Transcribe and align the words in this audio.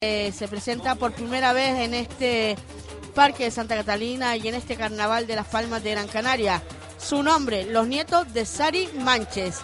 Eh, 0.00 0.30
se 0.30 0.46
presenta 0.46 0.94
por 0.94 1.10
primera 1.10 1.52
vez 1.52 1.80
en 1.80 1.92
este 1.92 2.54
Parque 3.16 3.42
de 3.42 3.50
Santa 3.50 3.74
Catalina 3.74 4.36
y 4.36 4.46
en 4.46 4.54
este 4.54 4.76
Carnaval 4.76 5.26
de 5.26 5.34
las 5.34 5.48
Palmas 5.48 5.82
de 5.82 5.90
Gran 5.90 6.06
Canaria. 6.06 6.62
Su 6.98 7.24
nombre, 7.24 7.64
Los 7.64 7.88
Nietos 7.88 8.32
de 8.32 8.46
Sari 8.46 8.88
Manches. 8.94 9.56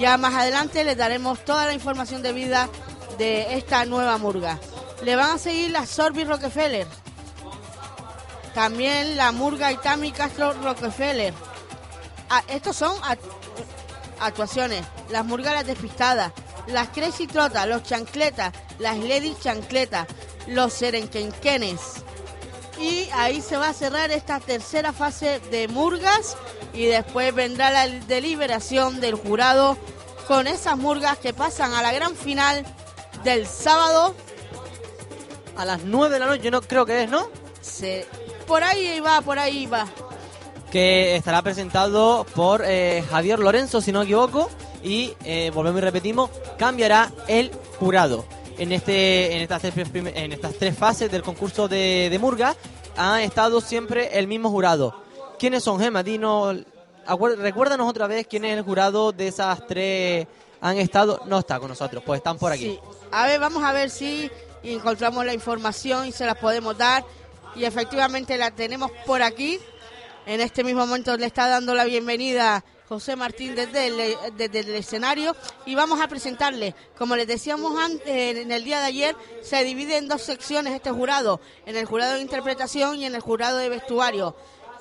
Ya 0.00 0.16
más 0.16 0.34
adelante 0.34 0.82
les 0.82 0.96
daremos 0.96 1.44
toda 1.44 1.66
la 1.66 1.72
información 1.72 2.20
de 2.20 2.32
vida 2.32 2.68
de 3.16 3.54
esta 3.54 3.84
nueva 3.84 4.18
murga. 4.18 4.58
Le 5.04 5.14
van 5.14 5.36
a 5.36 5.38
seguir 5.38 5.70
las 5.70 5.88
Sorbi 5.88 6.24
Rockefeller. 6.24 6.88
También 8.54 9.16
la 9.16 9.30
murga 9.30 9.70
Itami 9.70 10.10
Castro 10.10 10.52
Rockefeller. 10.64 11.32
Ah, 12.28 12.42
estos 12.48 12.74
son 12.74 12.92
actuaciones. 14.18 14.84
Las 15.10 15.24
murgas 15.24 15.54
las 15.54 15.66
despistadas. 15.68 16.32
Las 16.68 16.88
Crazy 16.88 17.26
Trota, 17.26 17.66
los 17.66 17.82
Chancletas, 17.82 18.52
las 18.78 18.98
Lady 18.98 19.34
Chancletas, 19.40 20.06
los 20.46 20.72
Serenquenquenes. 20.72 21.80
Y 22.78 23.08
ahí 23.12 23.40
se 23.40 23.56
va 23.56 23.68
a 23.68 23.74
cerrar 23.74 24.10
esta 24.10 24.40
tercera 24.40 24.92
fase 24.92 25.40
de 25.50 25.68
murgas 25.68 26.36
y 26.72 26.86
después 26.86 27.34
vendrá 27.34 27.70
la 27.70 27.86
deliberación 27.88 29.00
del 29.00 29.16
jurado 29.16 29.76
con 30.26 30.46
esas 30.46 30.78
murgas 30.78 31.18
que 31.18 31.34
pasan 31.34 31.74
a 31.74 31.82
la 31.82 31.92
gran 31.92 32.14
final 32.14 32.64
del 33.24 33.46
sábado. 33.46 34.14
A 35.56 35.64
las 35.64 35.82
9 35.82 36.14
de 36.14 36.20
la 36.20 36.26
noche, 36.26 36.50
no 36.50 36.62
creo 36.62 36.86
que 36.86 37.02
es, 37.02 37.10
¿no? 37.10 37.28
Se, 37.60 38.06
por 38.46 38.64
ahí 38.64 39.00
va, 39.00 39.20
por 39.20 39.38
ahí 39.38 39.66
va. 39.66 39.86
Que 40.70 41.16
estará 41.16 41.42
presentado 41.42 42.24
por 42.34 42.62
eh, 42.64 43.04
Javier 43.10 43.40
Lorenzo, 43.40 43.80
si 43.80 43.92
no 43.92 43.98
me 43.98 44.04
equivoco. 44.06 44.48
Y 44.82 45.14
eh, 45.24 45.50
volvemos 45.54 45.80
y 45.80 45.84
repetimos, 45.84 46.30
cambiará 46.58 47.12
el 47.28 47.50
jurado 47.78 48.24
en, 48.60 48.72
este, 48.72 49.36
en, 49.36 49.42
estas, 49.42 49.62
tres, 49.62 49.88
en 49.94 50.32
estas 50.32 50.54
tres 50.54 50.76
fases 50.76 51.10
del 51.10 51.22
concurso 51.22 51.66
de, 51.66 52.16
Murga 52.20 52.54
ha 52.96 53.22
estado 53.22 53.60
siempre 53.62 54.18
el 54.18 54.26
mismo 54.26 54.50
jurado. 54.50 54.94
¿Quiénes 55.38 55.64
son, 55.64 55.80
Gemma? 55.80 56.02
Dinos, 56.02 56.58
recuérdanos 57.38 57.88
otra 57.88 58.06
vez 58.06 58.26
quién 58.26 58.44
es 58.44 58.58
el 58.58 58.62
jurado 58.62 59.12
de 59.12 59.28
esas 59.28 59.66
tres 59.66 60.26
han 60.60 60.76
estado. 60.76 61.22
No 61.24 61.38
está 61.38 61.58
con 61.58 61.68
nosotros, 61.68 62.02
pues 62.04 62.18
están 62.18 62.36
por 62.36 62.52
aquí. 62.52 62.78
A 63.10 63.26
ver, 63.26 63.40
vamos 63.40 63.64
a 63.64 63.72
ver 63.72 63.88
si 63.88 64.30
encontramos 64.62 65.24
la 65.24 65.32
información 65.32 66.06
y 66.06 66.12
se 66.12 66.26
la 66.26 66.34
podemos 66.34 66.76
dar. 66.76 67.02
Y 67.56 67.64
efectivamente 67.64 68.36
la 68.36 68.50
tenemos 68.50 68.90
por 69.06 69.22
aquí. 69.22 69.58
En 70.26 70.42
este 70.42 70.62
mismo 70.64 70.86
momento 70.86 71.16
le 71.16 71.24
está 71.24 71.48
dando 71.48 71.74
la 71.74 71.86
bienvenida 71.86 72.62
José 72.90 73.14
Martín 73.14 73.54
desde 73.54 73.86
el, 73.86 74.16
desde 74.36 74.58
el 74.58 74.74
escenario 74.74 75.36
y 75.64 75.76
vamos 75.76 76.00
a 76.00 76.08
presentarle. 76.08 76.74
Como 76.98 77.14
les 77.14 77.28
decíamos 77.28 77.78
antes, 77.78 78.36
en 78.36 78.50
el 78.50 78.64
día 78.64 78.80
de 78.80 78.86
ayer, 78.86 79.16
se 79.42 79.62
divide 79.62 79.96
en 79.96 80.08
dos 80.08 80.22
secciones 80.22 80.74
este 80.74 80.90
jurado, 80.90 81.40
en 81.66 81.76
el 81.76 81.86
jurado 81.86 82.14
de 82.14 82.20
interpretación 82.20 82.96
y 82.96 83.04
en 83.06 83.14
el 83.14 83.20
jurado 83.20 83.58
de 83.58 83.68
vestuario. 83.68 84.34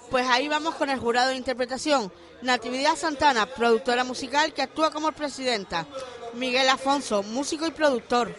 Pues 0.10 0.28
ahí 0.28 0.48
vamos 0.48 0.74
con 0.74 0.90
el 0.90 0.98
jurado 0.98 1.30
de 1.30 1.36
interpretación. 1.36 2.12
Natividad 2.42 2.96
Santana, 2.96 3.46
productora 3.46 4.04
musical 4.04 4.56
que 4.56 4.64
actúa 4.64 4.90
como 4.90 5.12
presidenta. 5.12 5.86
Miguel 6.34 6.68
Afonso, 6.68 7.22
músico 7.22 7.68
y 7.68 7.72
productor. 7.72 8.36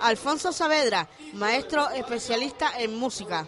Alfonso 0.00 0.50
Saavedra, 0.50 1.08
maestro 1.34 1.88
especialista 1.90 2.72
en 2.76 2.96
música. 2.96 3.46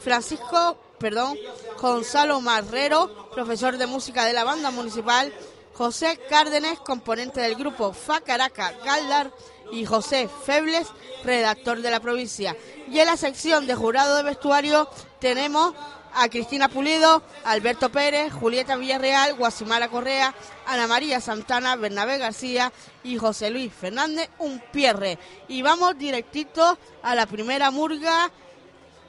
Francisco 0.00 0.76
perdón, 1.02 1.36
Gonzalo 1.80 2.40
Marrero, 2.40 3.28
profesor 3.34 3.76
de 3.76 3.88
música 3.88 4.24
de 4.24 4.32
la 4.32 4.44
banda 4.44 4.70
municipal, 4.70 5.32
José 5.74 6.16
Cárdenes, 6.30 6.78
componente 6.78 7.40
del 7.40 7.56
grupo 7.56 7.92
Fa 7.92 8.20
Caraca 8.20 8.72
Galdar, 8.84 9.32
y 9.72 9.84
José 9.84 10.30
Febles, 10.46 10.86
redactor 11.24 11.82
de 11.82 11.90
la 11.90 11.98
provincia. 11.98 12.56
Y 12.88 13.00
en 13.00 13.06
la 13.06 13.16
sección 13.16 13.66
de 13.66 13.74
jurado 13.74 14.16
de 14.16 14.22
vestuario 14.22 14.88
tenemos 15.18 15.74
a 16.14 16.28
Cristina 16.28 16.68
Pulido, 16.68 17.22
Alberto 17.44 17.90
Pérez, 17.90 18.32
Julieta 18.32 18.76
Villarreal, 18.76 19.34
Guasimara 19.34 19.88
Correa, 19.88 20.34
Ana 20.66 20.86
María 20.86 21.20
Santana, 21.20 21.74
Bernabé 21.74 22.18
García 22.18 22.72
y 23.02 23.18
José 23.18 23.50
Luis 23.50 23.72
Fernández 23.72 24.28
Unpierre. 24.38 25.18
Y 25.48 25.62
vamos 25.62 25.98
directito 25.98 26.78
a 27.02 27.16
la 27.16 27.26
primera 27.26 27.72
murga 27.72 28.30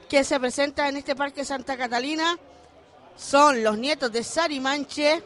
que 0.10 0.24
se 0.24 0.40
presenta 0.40 0.88
en 0.90 0.98
este 0.98 1.16
Parque 1.16 1.46
Santa 1.46 1.78
Catalina 1.78 2.38
son 3.16 3.64
los 3.64 3.78
nietos 3.78 4.12
de 4.12 4.24
Sari 4.24 4.60
Manche, 4.60 5.24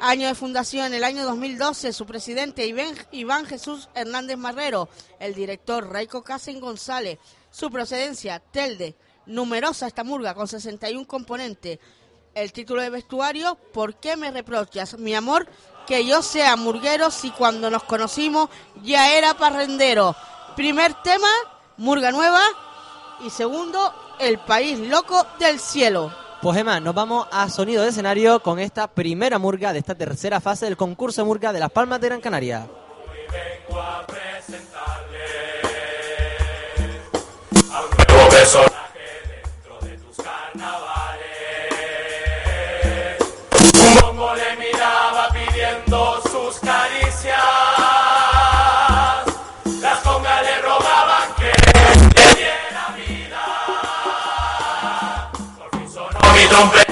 año 0.00 0.28
de 0.28 0.34
fundación, 0.34 0.92
el 0.92 1.04
año 1.04 1.24
2012, 1.24 1.92
su 1.92 2.06
presidente 2.06 2.66
Iván, 3.12 3.46
Jesús 3.46 3.88
Hernández 3.94 4.36
Marrero, 4.36 4.88
el 5.18 5.34
director 5.34 5.90
Raico 5.90 6.22
Casen 6.22 6.60
González, 6.60 7.18
su 7.50 7.70
procedencia, 7.70 8.40
Telde, 8.40 8.96
numerosa 9.26 9.86
esta 9.86 10.04
murga 10.04 10.34
con 10.34 10.48
61 10.48 11.06
componentes, 11.06 11.78
el 12.34 12.52
título 12.52 12.82
de 12.82 12.90
vestuario, 12.90 13.56
¿por 13.72 13.98
qué 13.98 14.16
me 14.16 14.30
reprochas, 14.30 14.98
mi 14.98 15.14
amor, 15.14 15.48
que 15.86 16.04
yo 16.04 16.22
sea 16.22 16.56
murguero 16.56 17.10
si 17.10 17.30
cuando 17.30 17.70
nos 17.70 17.84
conocimos 17.84 18.50
ya 18.82 19.16
era 19.16 19.34
parrendero? 19.34 20.14
Primer 20.54 20.94
tema, 21.02 21.28
murga 21.78 22.12
nueva, 22.12 22.42
y 23.20 23.30
segundo, 23.30 23.92
El 24.18 24.38
País 24.38 24.78
Loco 24.78 25.26
del 25.38 25.58
Cielo. 25.58 26.12
Pues 26.42 26.58
Emma, 26.58 26.80
nos 26.80 26.94
vamos 26.94 27.26
a 27.32 27.48
sonido 27.48 27.82
de 27.82 27.88
escenario 27.88 28.40
con 28.40 28.58
esta 28.58 28.86
primera 28.86 29.38
murga 29.38 29.72
de 29.72 29.78
esta 29.78 29.94
tercera 29.94 30.40
fase 30.40 30.66
del 30.66 30.76
concurso 30.76 31.22
de 31.22 31.26
murga 31.26 31.52
de 31.52 31.60
Las 31.60 31.70
Palmas 31.70 32.00
de 32.00 32.08
Gran 32.08 32.20
Canaria. 32.20 32.66
vengo 33.32 33.80
a 33.80 34.06
presentarle 34.06 35.24
a 37.72 37.80
un 37.82 37.90
nuevo 37.96 38.28
personaje 38.30 39.00
dentro 39.42 39.78
de 39.80 39.96
tus 39.98 40.16
carnavales. 40.16 41.20
Un 43.74 44.00
bongo 44.00 44.34
le 44.34 44.56
miraba 44.56 45.28
pidiendo 45.30 46.20
sus 46.22 46.60
caricias. 46.60 47.65
El 56.58 56.85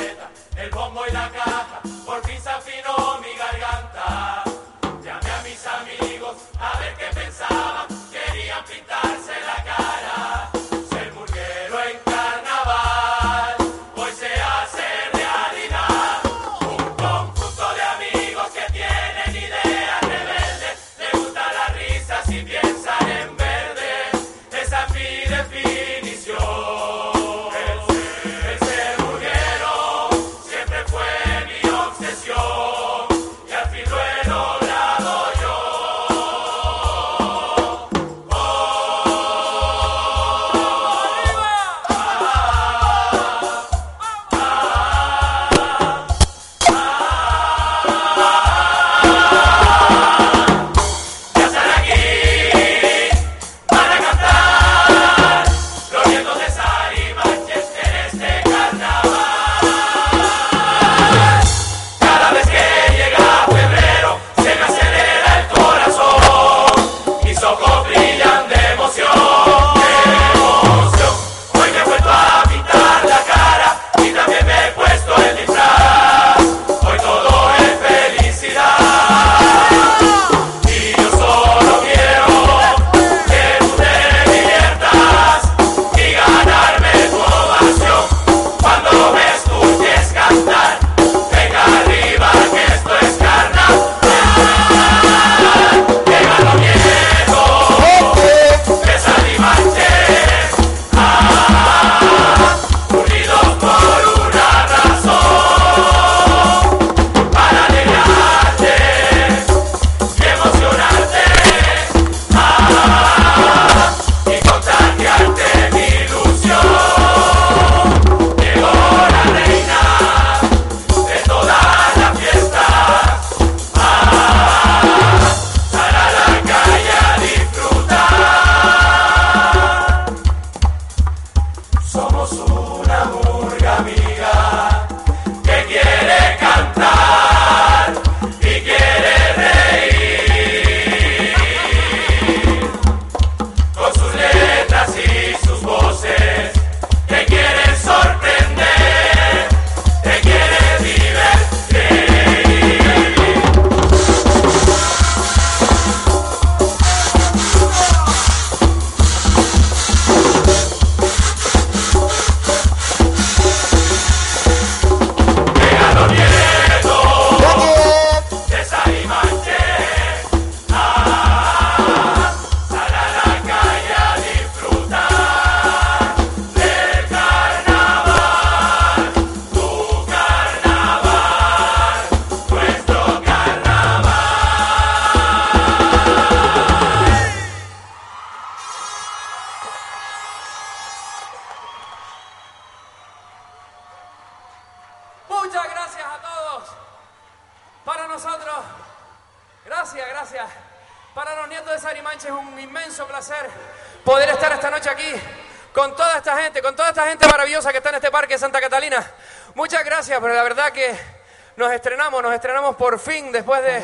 nos 212.22 212.34
estrenamos 212.34 212.76
por 212.76 212.98
fin 212.98 213.32
después 213.32 213.62
de 213.62 213.82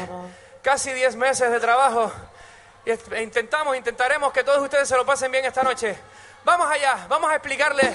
casi 0.62 0.92
10 0.92 1.16
meses 1.16 1.50
de 1.50 1.60
trabajo. 1.60 2.10
E 2.84 3.22
intentamos, 3.22 3.76
intentaremos 3.76 4.32
que 4.32 4.42
todos 4.42 4.62
ustedes 4.62 4.88
se 4.88 4.96
lo 4.96 5.04
pasen 5.04 5.30
bien 5.30 5.44
esta 5.44 5.62
noche. 5.62 5.96
Vamos 6.44 6.70
allá, 6.70 7.06
vamos 7.08 7.30
a 7.30 7.34
explicarles 7.34 7.94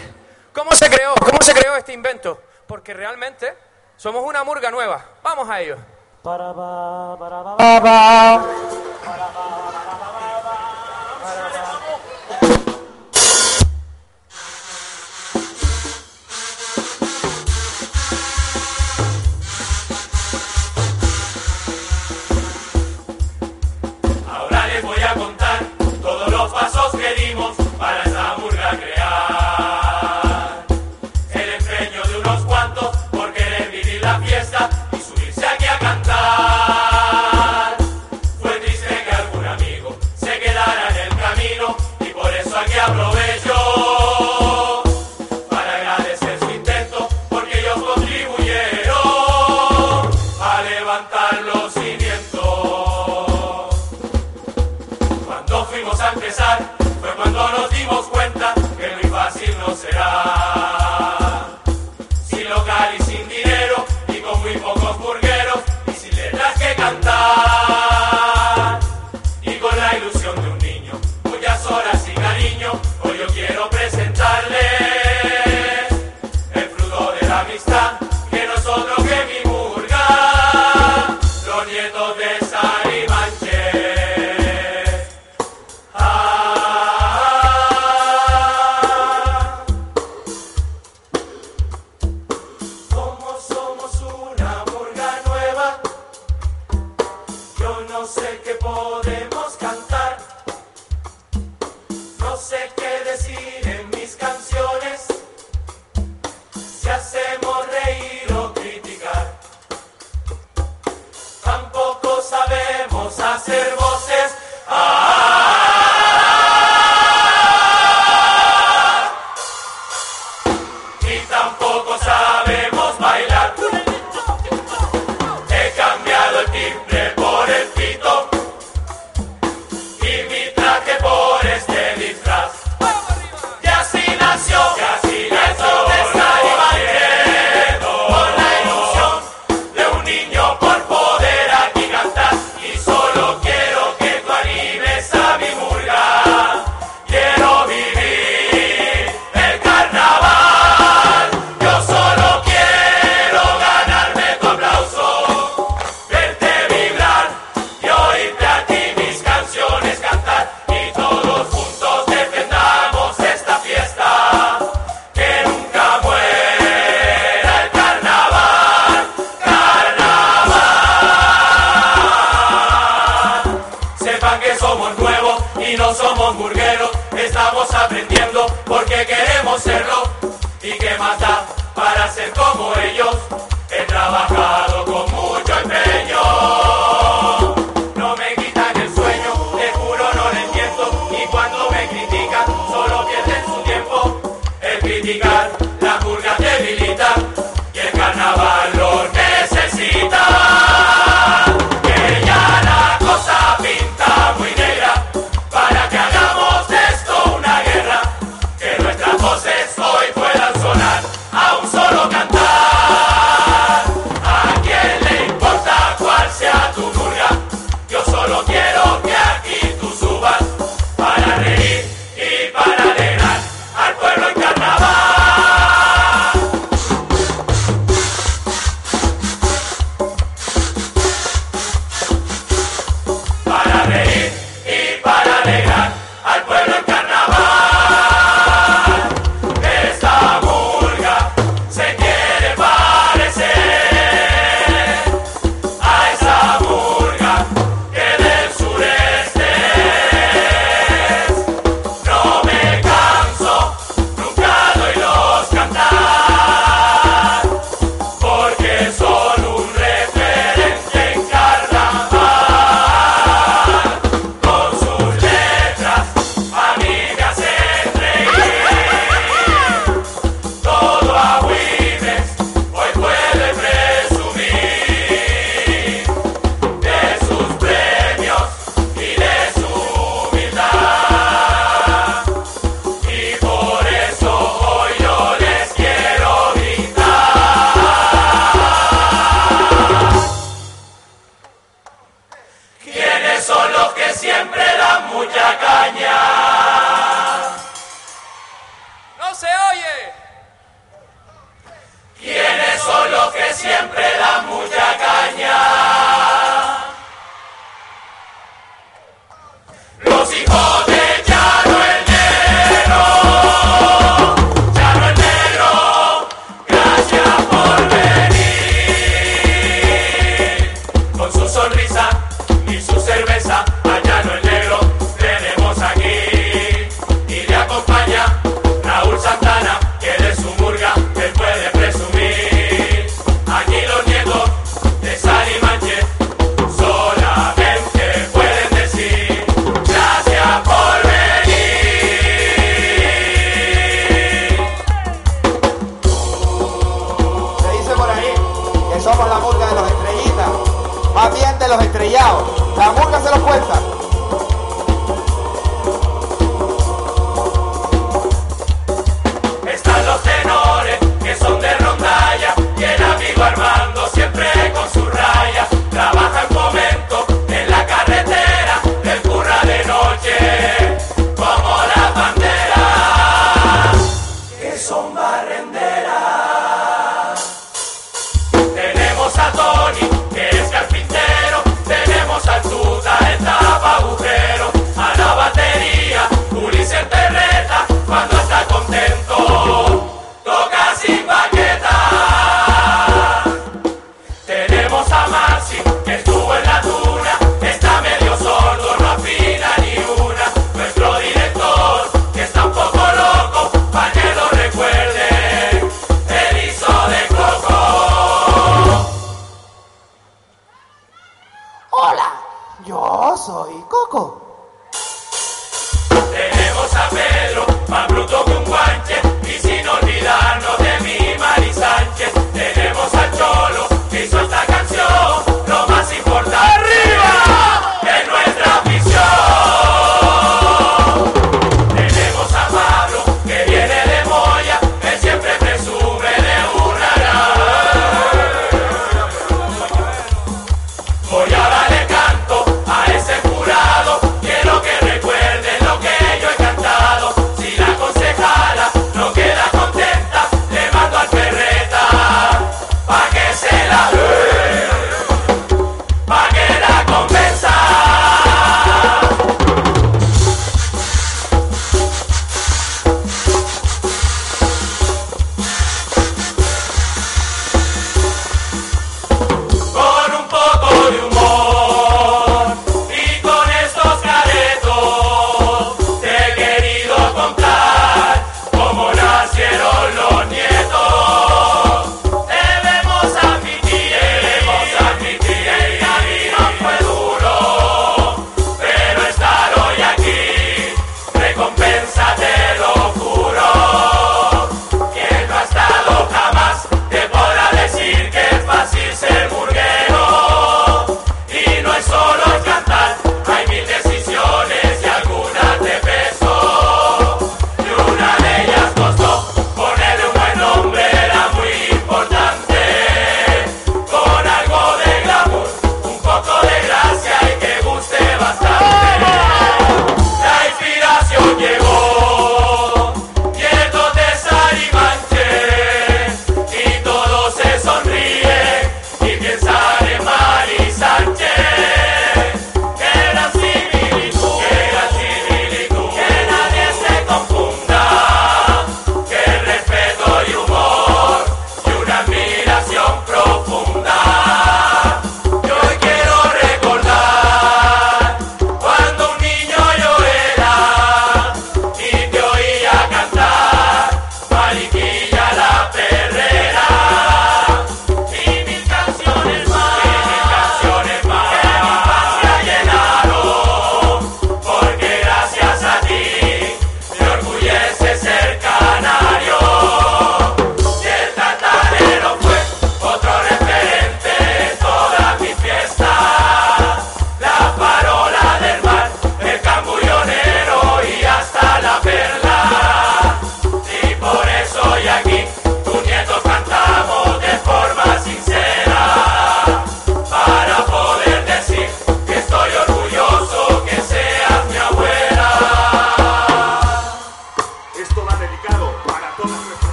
cómo 0.53 0.71
se 0.71 0.89
creó, 0.89 1.13
cómo 1.15 1.39
se 1.41 1.53
creó 1.53 1.75
este 1.75 1.93
invento, 1.93 2.39
porque 2.67 2.93
realmente 2.93 3.55
somos 3.97 4.23
una 4.23 4.43
murga 4.43 4.69
nueva. 4.71 5.03
Vamos 5.23 5.49
a 5.49 5.61
ello. 5.61 5.77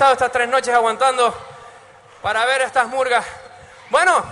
estado 0.00 0.14
estas 0.14 0.32
tres 0.32 0.48
noches 0.48 0.72
aguantando 0.74 1.36
para 2.22 2.46
ver 2.46 2.62
estas 2.62 2.86
murgas. 2.88 3.22
Bueno, 3.90 4.24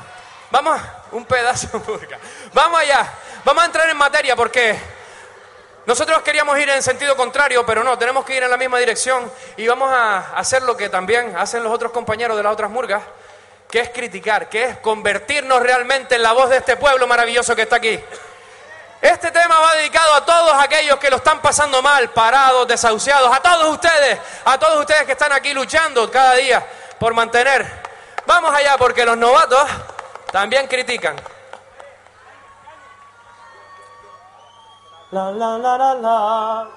vamos, 0.50 0.80
un 1.12 1.26
pedazo 1.26 1.78
de 1.78 1.84
murga. 1.92 2.18
Vamos 2.54 2.80
allá, 2.80 3.06
vamos 3.44 3.62
a 3.62 3.66
entrar 3.66 3.90
en 3.90 3.96
materia 3.98 4.34
porque 4.34 4.78
nosotros 5.84 6.22
queríamos 6.22 6.58
ir 6.58 6.70
en 6.70 6.82
sentido 6.82 7.14
contrario, 7.16 7.66
pero 7.66 7.84
no, 7.84 7.98
tenemos 7.98 8.24
que 8.24 8.34
ir 8.34 8.42
en 8.42 8.50
la 8.50 8.56
misma 8.56 8.78
dirección 8.78 9.30
y 9.58 9.68
vamos 9.68 9.92
a 9.92 10.38
hacer 10.38 10.62
lo 10.62 10.74
que 10.74 10.88
también 10.88 11.36
hacen 11.36 11.62
los 11.62 11.70
otros 11.70 11.92
compañeros 11.92 12.38
de 12.38 12.44
las 12.44 12.54
otras 12.54 12.70
murgas, 12.70 13.02
que 13.70 13.80
es 13.80 13.90
criticar, 13.90 14.48
que 14.48 14.64
es 14.64 14.78
convertirnos 14.78 15.60
realmente 15.60 16.14
en 16.14 16.22
la 16.22 16.32
voz 16.32 16.48
de 16.48 16.56
este 16.56 16.78
pueblo 16.78 17.06
maravilloso 17.06 17.54
que 17.54 17.62
está 17.62 17.76
aquí 17.76 18.02
va 19.60 19.74
dedicado 19.74 20.14
a 20.14 20.24
todos 20.24 20.52
aquellos 20.60 20.98
que 20.98 21.10
lo 21.10 21.16
están 21.16 21.40
pasando 21.40 21.82
mal, 21.82 22.10
parados, 22.10 22.66
desahuciados, 22.66 23.34
a 23.34 23.40
todos 23.40 23.70
ustedes, 23.70 24.18
a 24.44 24.58
todos 24.58 24.80
ustedes 24.80 25.04
que 25.04 25.12
están 25.12 25.32
aquí 25.32 25.52
luchando 25.52 26.10
cada 26.10 26.34
día 26.34 26.66
por 26.98 27.14
mantener. 27.14 27.82
Vamos 28.26 28.54
allá 28.54 28.76
porque 28.76 29.04
los 29.04 29.16
novatos 29.16 29.68
también 30.30 30.66
critican. 30.66 31.16
La 35.10 35.30
la 35.30 35.56
la 35.56 35.78
la 35.78 35.94
la. 35.94 36.68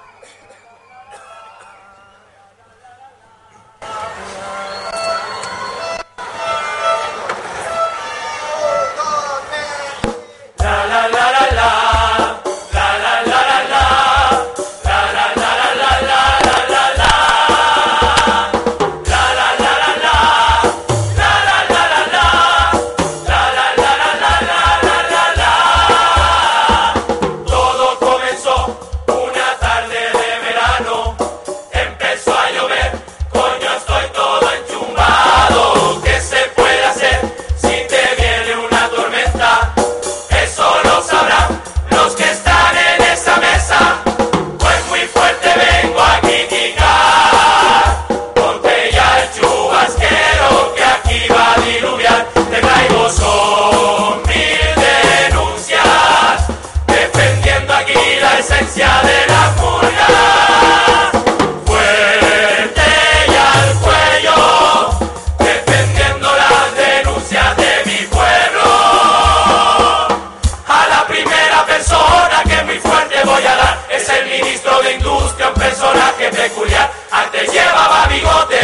peculiar, 76.52 76.92
antes 77.12 77.52
llevaba 77.52 78.08
bigote, 78.08 78.60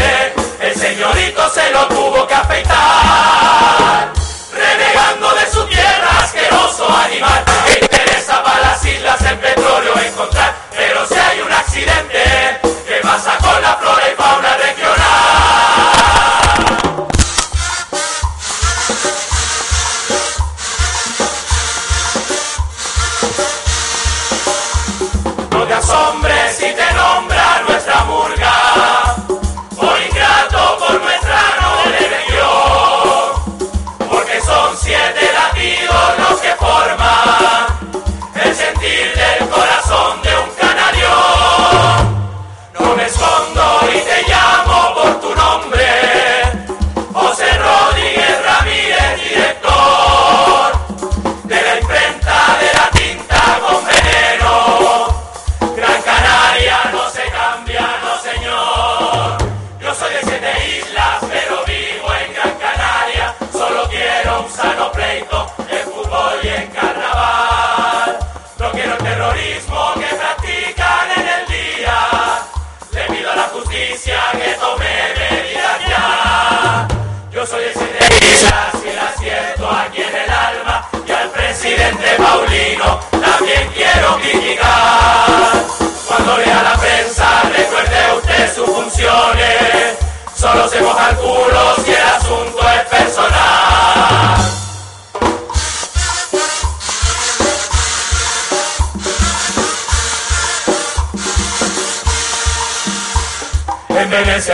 el 0.61 0.75
señorito 0.75 1.49
se 1.49 1.71
lo 1.71 1.87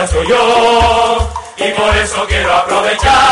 soy 0.06 0.26
yo 0.28 1.32
y 1.56 1.70
por 1.72 1.96
eso 1.96 2.26
quiero 2.26 2.52
aprovechar. 2.52 3.23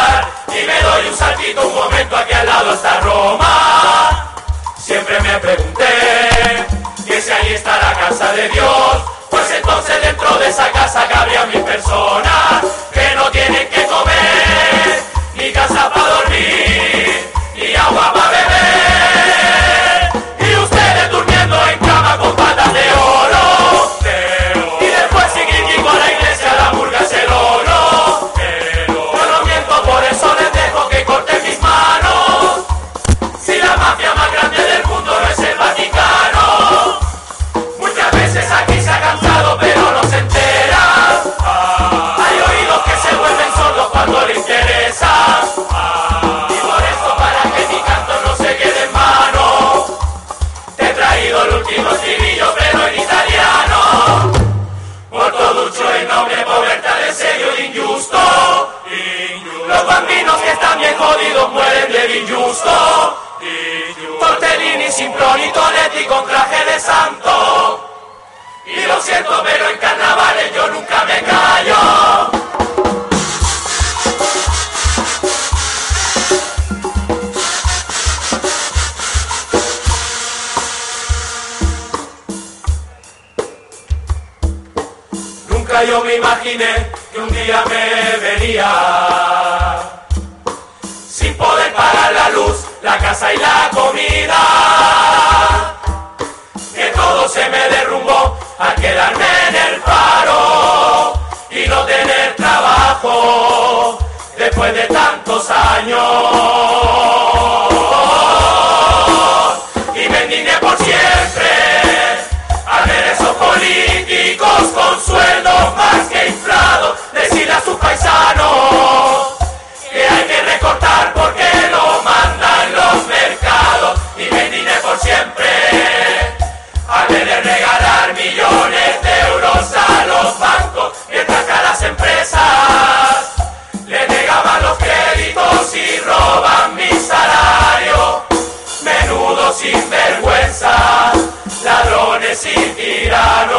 Tiranos. 143.13 143.59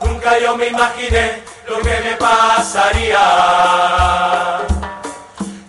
Nunca 0.00 0.38
yo 0.38 0.56
me 0.56 0.68
imaginé 0.68 1.42
lo 1.68 1.78
que 1.78 2.00
me 2.00 2.16
pasaría. 2.16 3.20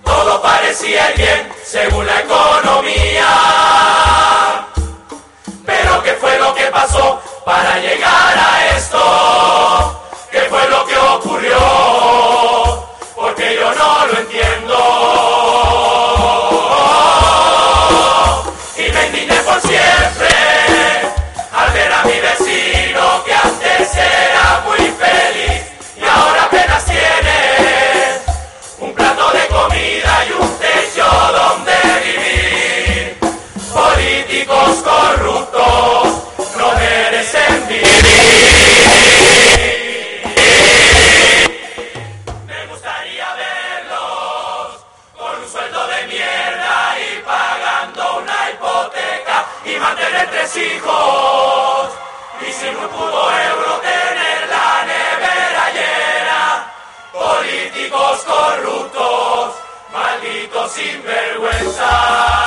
Todo 0.03 0.41
parecía 0.41 1.11
bien 1.17 1.51
según 1.63 2.05
la 2.05 2.19
economía. 2.21 3.27
Pero 5.65 6.03
¿qué 6.03 6.13
fue 6.13 6.39
lo 6.39 6.53
que 6.55 6.65
pasó 6.65 7.21
para 7.43 7.79
llegar 7.79 8.37
a 8.37 8.77
esto? 8.77 9.54
Corruptos 35.15 36.07
no 36.57 36.71
merecen 36.75 37.67
vivir. 37.67 37.85
Me 42.47 42.65
gustaría 42.67 43.27
verlos 43.35 44.85
con 45.17 45.41
un 45.41 45.49
sueldo 45.49 45.87
de 45.87 46.07
mierda 46.07 46.95
y 46.99 47.21
pagando 47.21 48.17
una 48.19 48.49
hipoteca 48.51 49.45
y 49.65 49.79
mantener 49.79 50.29
tres 50.31 50.57
hijos. 50.57 51.89
Y 52.47 52.51
sin 52.51 52.75
un 52.75 52.89
puto 52.89 53.31
euro 53.31 53.81
tener 53.81 54.49
la 54.49 54.85
nevera 54.85 55.65
llena. 55.77 56.73
Políticos 57.13 58.23
corruptos, 58.25 59.55
malditos 59.93 60.71
sinvergüenza. 60.71 62.44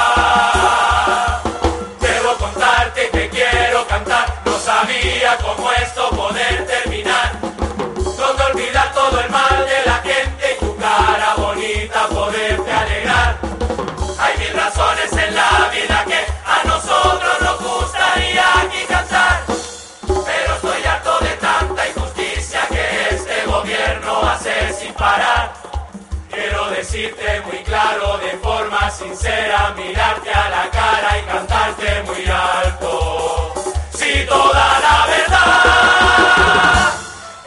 Muy 27.47 27.59
claro, 27.65 28.19
de 28.19 28.31
forma 28.39 28.91
sincera, 28.91 29.73
mirarte 29.77 30.31
a 30.31 30.49
la 30.51 30.71
cara 30.71 31.19
y 31.19 31.23
cantarte 31.23 32.03
muy 32.03 32.25
alto. 32.27 33.55
Si 33.91 34.27
toda 34.27 34.81
la 34.81 35.07
verdad, 35.07 36.93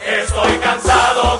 estoy 0.04 0.58
cansado 0.58 1.31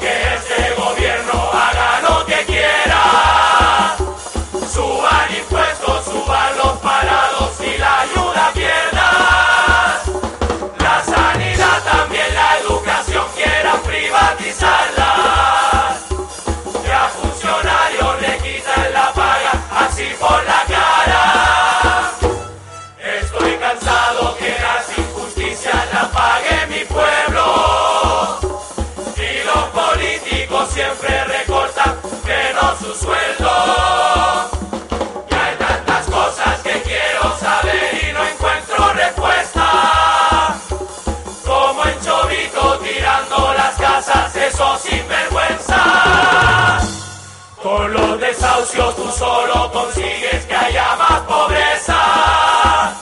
Con 47.72 47.90
los 47.90 48.20
desahucios 48.20 48.96
tú 48.96 49.10
solo 49.12 49.72
consigues 49.72 50.44
que 50.44 50.54
haya 50.54 50.94
más 50.96 51.20
pobreza. 51.20 52.94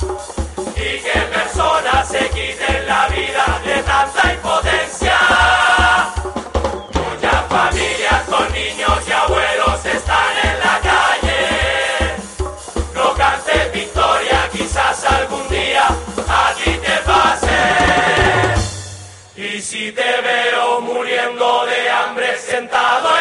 Y 0.77 0.99
que 1.05 1.21
personas 1.35 2.07
se 2.07 2.29
quiten 2.29 2.87
la 2.87 3.09
vida 3.09 3.61
de 3.65 3.83
tanta 3.83 4.33
impotencia. 4.33 5.19
Muchas 6.95 7.47
familias 7.49 8.23
con 8.29 8.53
niños 8.53 9.09
y 9.09 9.13
abuelos 9.13 9.87
están 9.87 10.35
en 10.45 10.59
la 10.61 10.81
calle. 10.91 12.15
No 12.95 13.13
cantes 13.15 13.73
victoria, 13.73 14.49
quizás 14.53 15.05
algún 15.05 15.49
día 15.49 15.85
a 16.29 16.55
ti 16.55 16.79
te 16.87 16.97
pase. 17.11 17.59
Y 19.37 19.61
si 19.61 19.91
te 19.91 20.21
veo 20.23 20.81
muriendo 20.81 21.67
de 21.67 21.91
hambre 21.91 22.39
sentado 22.39 23.19
en 23.19 23.20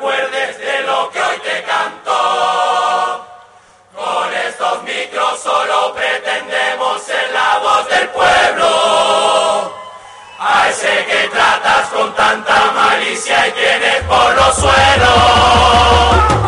acuerdes 0.00 0.58
de 0.58 0.82
lo 0.86 1.10
que 1.10 1.20
hoy 1.20 1.38
te 1.40 1.62
canto. 1.64 3.26
Con 3.94 4.32
estos 4.48 4.82
micros 4.84 5.40
solo 5.40 5.94
pretendemos 5.94 7.02
ser 7.02 7.30
la 7.32 7.58
voz 7.58 7.86
del 7.88 8.08
pueblo. 8.08 9.74
A 10.38 10.68
ese 10.70 11.04
que 11.04 11.28
tratas 11.28 11.88
con 11.88 12.14
tanta 12.14 12.72
malicia 12.72 13.46
y 13.48 13.50
tienes 13.52 14.02
por 14.04 14.34
los 14.36 14.54
suelos. 14.54 16.39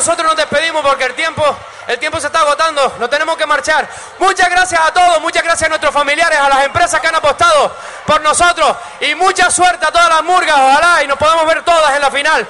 Nosotros 0.00 0.28
nos 0.28 0.36
despedimos 0.36 0.80
porque 0.82 1.04
el 1.04 1.14
tiempo, 1.14 1.44
el 1.86 1.98
tiempo 1.98 2.18
se 2.18 2.28
está 2.28 2.40
agotando. 2.40 2.96
Nos 2.98 3.10
tenemos 3.10 3.36
que 3.36 3.44
marchar. 3.44 3.86
Muchas 4.18 4.48
gracias 4.48 4.80
a 4.80 4.90
todos, 4.94 5.20
muchas 5.20 5.42
gracias 5.42 5.66
a 5.66 5.68
nuestros 5.68 5.92
familiares, 5.92 6.38
a 6.38 6.48
las 6.48 6.64
empresas 6.64 6.98
que 7.02 7.08
han 7.08 7.16
apostado 7.16 7.76
por 8.06 8.18
nosotros 8.22 8.74
y 9.00 9.14
mucha 9.14 9.50
suerte 9.50 9.84
a 9.84 9.92
todas 9.92 10.08
las 10.08 10.22
murgas. 10.22 10.56
Ojalá 10.56 11.02
y 11.02 11.06
nos 11.06 11.18
podamos 11.18 11.44
ver 11.44 11.62
todas 11.64 11.94
en 11.94 12.00
la 12.00 12.10
final. 12.10 12.48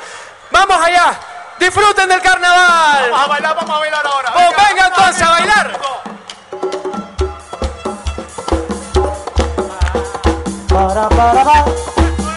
Vamos 0.52 0.76
allá. 0.80 1.12
Disfruten 1.58 2.08
del 2.08 2.22
carnaval. 2.22 3.10
Vamos 3.10 3.24
a 3.24 3.26
bailar, 3.26 3.56
vamos 3.56 3.76
a 3.76 3.78
bailar 3.80 4.06
ahora. 4.06 4.32
Pues 4.32 4.68
venga 4.68 4.86
entonces 4.86 5.22
a 5.22 5.30
bailar. 5.30 5.80
Para, 10.68 11.08
para, 11.08 11.44
pa. 11.44 11.64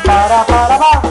Para, 0.03 0.43
para, 0.45 1.01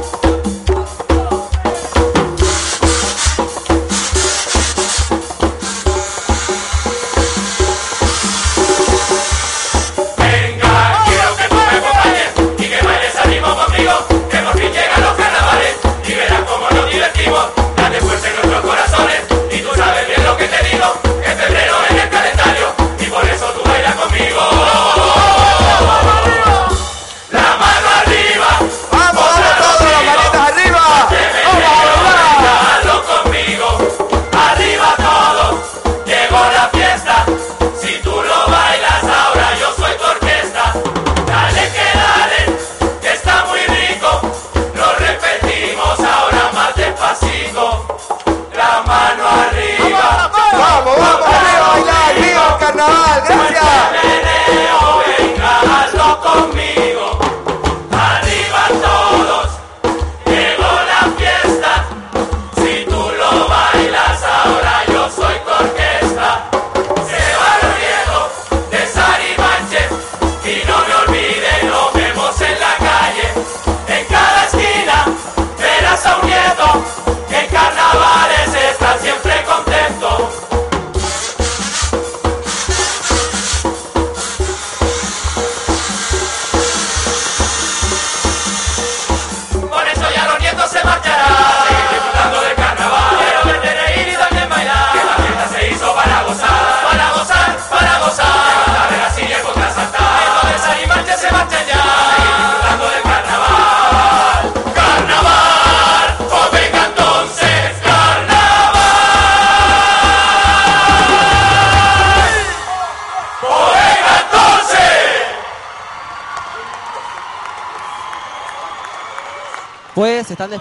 dale 17.77 18.01
fuerza 18.01 18.29
en 18.29 18.35
nuestros 18.35 18.61
corazones 18.61 19.32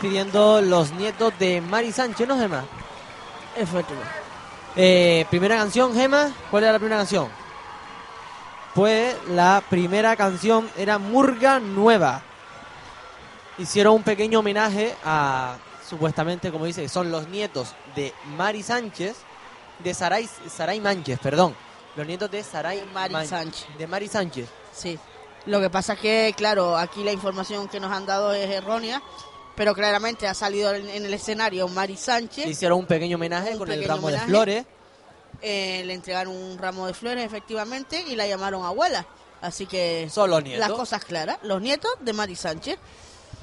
Despidiendo 0.01 0.61
los 0.61 0.93
nietos 0.93 1.31
de 1.37 1.61
Mari 1.61 1.91
Sánchez, 1.91 2.27
¿no, 2.27 2.35
Gema? 2.35 2.65
Efectivamente. 3.55 4.11
Eh, 4.75 5.27
primera 5.29 5.57
canción, 5.57 5.93
Gema. 5.93 6.31
¿Cuál 6.49 6.63
era 6.63 6.73
la 6.73 6.79
primera 6.79 6.97
canción? 6.97 7.29
Pues 8.73 9.15
la 9.29 9.61
primera 9.69 10.15
canción 10.15 10.67
era 10.75 10.97
Murga 10.97 11.59
Nueva. 11.59 12.23
Hicieron 13.59 13.93
un 13.93 14.01
pequeño 14.01 14.39
homenaje 14.39 14.95
a, 15.05 15.57
supuestamente, 15.87 16.51
como 16.51 16.65
dice, 16.65 16.89
son 16.89 17.11
los 17.11 17.27
nietos 17.27 17.75
de 17.95 18.11
Mari 18.35 18.63
Sánchez, 18.63 19.17
de 19.77 19.93
Saray, 19.93 20.27
Saray 20.51 20.79
Manches, 20.79 21.19
perdón. 21.19 21.55
Los 21.95 22.07
nietos 22.07 22.31
de 22.31 22.41
Saray 22.43 22.83
Mari 22.91 23.13
Man- 23.13 23.27
Sánchez. 23.27 23.67
De 23.77 23.85
Mari 23.85 24.07
Sánchez. 24.07 24.49
Sí. 24.73 24.97
Lo 25.45 25.61
que 25.61 25.69
pasa 25.69 25.93
es 25.93 25.99
que, 25.99 26.33
claro, 26.35 26.75
aquí 26.75 27.03
la 27.03 27.11
información 27.11 27.67
que 27.67 27.79
nos 27.79 27.91
han 27.91 28.07
dado 28.07 28.33
es 28.33 28.49
errónea, 28.49 28.99
pero 29.61 29.75
claramente 29.75 30.27
ha 30.27 30.33
salido 30.33 30.73
en, 30.73 30.89
en 30.89 31.05
el 31.05 31.13
escenario 31.13 31.67
Mari 31.67 31.95
Sánchez. 31.95 32.47
Hicieron 32.47 32.79
un 32.79 32.87
pequeño 32.87 33.17
homenaje 33.17 33.51
Un 33.51 33.59
con 33.59 33.71
el 33.71 33.83
ramo 33.83 34.09
de 34.09 34.17
flores. 34.17 34.65
eh, 35.39 35.83
le 35.85 35.93
entregaron 35.93 36.35
un 36.35 36.57
ramo 36.57 36.87
de 36.87 36.95
flores, 36.95 37.23
efectivamente, 37.23 38.03
y 38.07 38.15
la 38.15 38.25
llamaron 38.25 38.65
abuela. 38.65 39.05
Así 39.39 39.67
que 39.67 40.09
Son 40.11 40.31
los 40.31 40.43
nietos. 40.43 40.67
las 40.67 40.71
cosas 40.75 41.05
claras. 41.05 41.37
Los 41.43 41.61
nietos 41.61 41.91
de 41.99 42.11
Mari 42.11 42.35
Sánchez. 42.35 42.79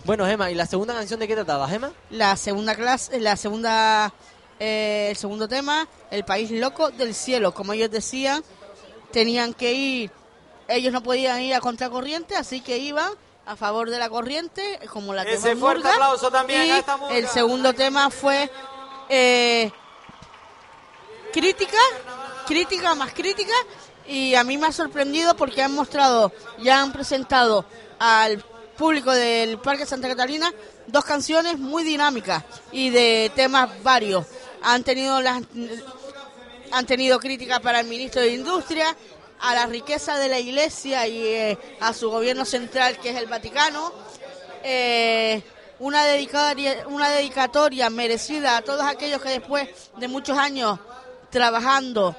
Bueno, 0.05 0.27
Gema, 0.27 0.51
¿y 0.51 0.57
la 0.57 0.67
segunda 0.67 0.93
canción 0.93 1.21
de 1.21 1.29
qué 1.29 1.37
trataba, 1.37 1.69
Gema? 1.69 1.93
La 2.11 2.35
segunda 2.37 2.75
clase, 2.75 3.21
la 3.21 3.37
segunda, 3.37 4.13
eh, 4.59 5.07
el 5.13 5.17
segundo 5.17 5.47
tema, 5.47 5.87
el 6.11 6.25
país 6.25 6.51
loco 6.51 6.91
del 6.91 7.15
cielo. 7.15 7.55
Como 7.55 7.75
ellos 7.75 7.93
decían, 7.93 8.43
tenían 9.13 9.55
que 9.55 9.73
ir, 9.73 10.11
ellos 10.67 10.93
no 10.93 11.01
podían 11.01 11.41
ir 11.43 11.55
a 11.55 11.61
contracorriente, 11.61 12.35
así 12.35 12.61
que 12.61 12.79
iban 12.79 13.13
a 13.49 13.57
favor 13.57 13.89
de 13.89 13.99
la 13.99 14.11
corriente, 14.11 14.79
como 14.93 15.15
la 15.15 15.23
Ese 15.23 15.49
tema 15.49 15.61
fuerte 15.61 15.85
Murga. 15.85 15.95
aplauso 15.95 16.31
también 16.31 16.67
Y 16.67 16.71
a 16.71 16.79
esta 16.81 16.99
Murga. 16.99 17.17
el 17.17 17.27
segundo 17.29 17.73
tema 17.73 18.11
fue 18.11 18.51
eh, 19.09 19.73
crítica, 21.33 21.79
crítica 22.47 22.95
más 22.95 23.15
crítica, 23.15 23.55
y 24.07 24.35
a 24.35 24.45
mí 24.45 24.59
me 24.59 24.67
ha 24.67 24.73
sorprendido 24.73 25.35
porque 25.35 25.63
han 25.63 25.75
mostrado, 25.75 26.31
ya 26.59 26.83
han 26.83 26.93
presentado 26.93 27.65
al 27.99 28.45
público 28.77 29.13
del 29.13 29.59
Parque 29.59 29.87
Santa 29.87 30.09
Catalina 30.09 30.53
dos 30.87 31.07
canciones 31.07 31.59
muy 31.59 31.85
dinámicas 31.85 32.45
y 32.71 32.91
de 32.91 33.33
temas 33.35 33.83
varios. 33.83 34.27
Han 34.63 34.85
tenido 34.85 35.23
las 35.23 35.43
han 36.71 36.85
tenido 36.85 37.19
críticas 37.19 37.61
para 37.61 37.81
el 37.81 37.87
ministro 37.87 38.21
de 38.21 38.29
Industria, 38.35 38.95
a 39.41 39.55
la 39.55 39.67
riqueza 39.67 40.19
de 40.19 40.29
la 40.29 40.39
Iglesia 40.39 41.07
y 41.07 41.27
eh, 41.27 41.59
a 41.81 41.93
su 41.93 42.11
gobierno 42.11 42.45
central, 42.45 42.99
que 42.99 43.11
es 43.11 43.17
el 43.17 43.27
Vaticano. 43.27 43.93
Eh, 44.63 45.43
una, 45.79 46.05
dedicatoria, 46.05 46.87
una 46.89 47.11
dedicatoria 47.11 47.91
merecida 47.91 48.57
a 48.57 48.63
todos 48.63 48.83
aquellos 48.83 49.23
que 49.23 49.31
después 49.31 49.69
de 49.97 50.09
muchos 50.09 50.37
años 50.37 50.79
trabajando 51.31 52.17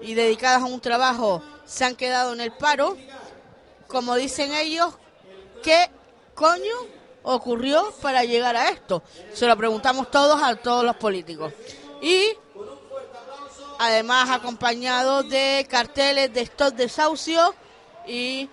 y 0.00 0.14
dedicados 0.14 0.62
a 0.62 0.72
un 0.72 0.80
trabajo 0.80 1.42
se 1.64 1.84
han 1.84 1.96
quedado 1.96 2.32
en 2.32 2.40
el 2.40 2.52
paro. 2.52 2.96
Como 3.88 4.14
dicen 4.14 4.54
ellos, 4.54 4.94
¿qué 5.62 5.90
coño 6.34 6.74
ocurrió 7.22 7.92
para 8.00 8.24
llegar 8.24 8.56
a 8.56 8.68
esto? 8.68 9.02
Se 9.32 9.46
lo 9.46 9.56
preguntamos 9.56 10.10
todos 10.10 10.40
a 10.42 10.54
todos 10.56 10.84
los 10.84 10.96
políticos. 10.96 11.52
Y 12.00 12.32
además 13.80 14.28
acompañado 14.28 15.22
de 15.22 15.66
carteles 15.68 16.32
de 16.34 16.42
stop 16.42 16.74
desahucio 16.74 17.54
y 18.06 18.46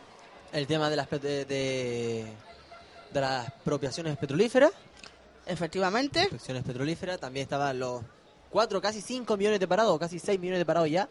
El 0.54 0.66
tema 0.66 0.89
de 0.89 0.95
las, 0.95 1.10
de, 1.10 1.43
de, 1.43 2.26
de 3.12 3.22
las 3.22 3.49
expropiaciones 3.49 4.16
petrolíferas. 4.18 4.72
efectivamente 5.45 6.30
petrolíferas. 6.66 7.20
También 7.20 7.43
estaban 7.43 7.78
los 7.78 8.04
4, 8.52 8.82
casi 8.82 9.02
5 9.02 9.36
millones 9.36 9.60
de 9.60 9.68
parados, 9.68 9.99
casi 9.99 10.18
6 10.18 10.39
millones 10.39 10.60
de 10.60 10.66
parados 10.66 10.89
ya, 10.89 11.10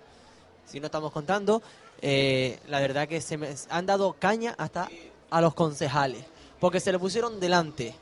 si 0.67 0.81
no 0.81 0.87
estamos 0.87 1.13
contando. 1.13 1.63
Eh, 2.01 2.59
la 2.69 2.81
verdad 2.81 3.07
que 3.07 3.21
se 3.21 3.37
me, 3.37 3.55
han 3.69 3.85
dado 3.85 4.15
caña 4.15 4.55
hasta 4.57 4.89
a 5.29 5.41
los 5.43 5.53
concejales, 5.53 6.25
porque 6.59 6.81
se 6.81 6.91
le 6.91 6.99
pusieron 6.99 7.39
delante 7.39 7.95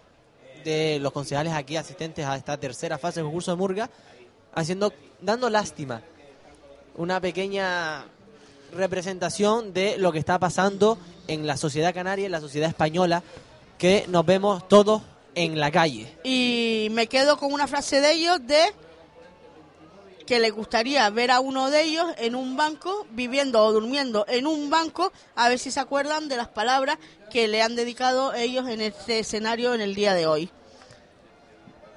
de 0.63 0.99
los 1.01 1.13
concejales 1.13 1.53
aquí 1.55 1.77
asistentes 1.77 2.25
a 2.25 2.37
esta 2.37 2.57
tercera 2.57 2.99
fase 2.99 3.19
del 3.19 3.25
concurso 3.25 3.51
de 3.51 3.57
Murga, 3.57 3.91
haciendo, 4.55 4.93
dando 5.21 5.51
lástima. 5.51 6.03
Una 6.97 7.21
pequeña 7.21 8.05
representación 8.73 9.73
de 9.73 9.99
lo 9.99 10.13
que 10.13 10.19
está 10.19 10.39
pasando 10.39 10.99
en 11.29 11.47
la 11.47 11.57
sociedad 11.57 11.95
canaria, 11.95 12.27
en 12.27 12.33
la 12.33 12.41
sociedad 12.41 12.69
española, 12.69 13.23
que 13.79 14.05
nos 14.09 14.25
vemos 14.25 14.69
todos 14.69 15.03
en 15.35 15.59
la 15.59 15.71
calle. 15.71 16.17
y 16.23 16.89
me 16.93 17.09
quedo 17.09 17.37
con 17.37 17.53
una 17.53 17.67
frase 17.67 18.01
de 18.01 18.13
ellos 18.13 18.39
de 18.47 18.73
que 20.25 20.41
le 20.41 20.51
gustaría 20.51 21.09
ver 21.11 21.31
a 21.31 21.41
uno 21.41 21.71
de 21.71 21.83
ellos 21.83 22.07
en 22.19 22.35
un 22.35 22.57
banco, 22.57 23.07
viviendo 23.11 23.63
o 23.63 23.73
durmiendo 23.73 24.25
en 24.29 24.47
un 24.47 24.71
banco, 24.71 25.13
a 25.35 25.49
ver 25.49 25.59
si 25.59 25.71
se 25.71 25.81
acuerdan 25.81 26.29
de 26.29 26.37
las 26.37 26.49
palabras 26.49 26.99
que 27.31 27.49
le 27.49 27.63
han 27.63 27.77
dedicado 27.77 28.33
ellos 28.35 28.69
en 28.69 28.81
este 28.81 29.19
escenario 29.19 29.75
en 29.75 29.81
el 29.81 29.95
día 29.95 30.15
de 30.15 30.27
hoy. 30.27 30.51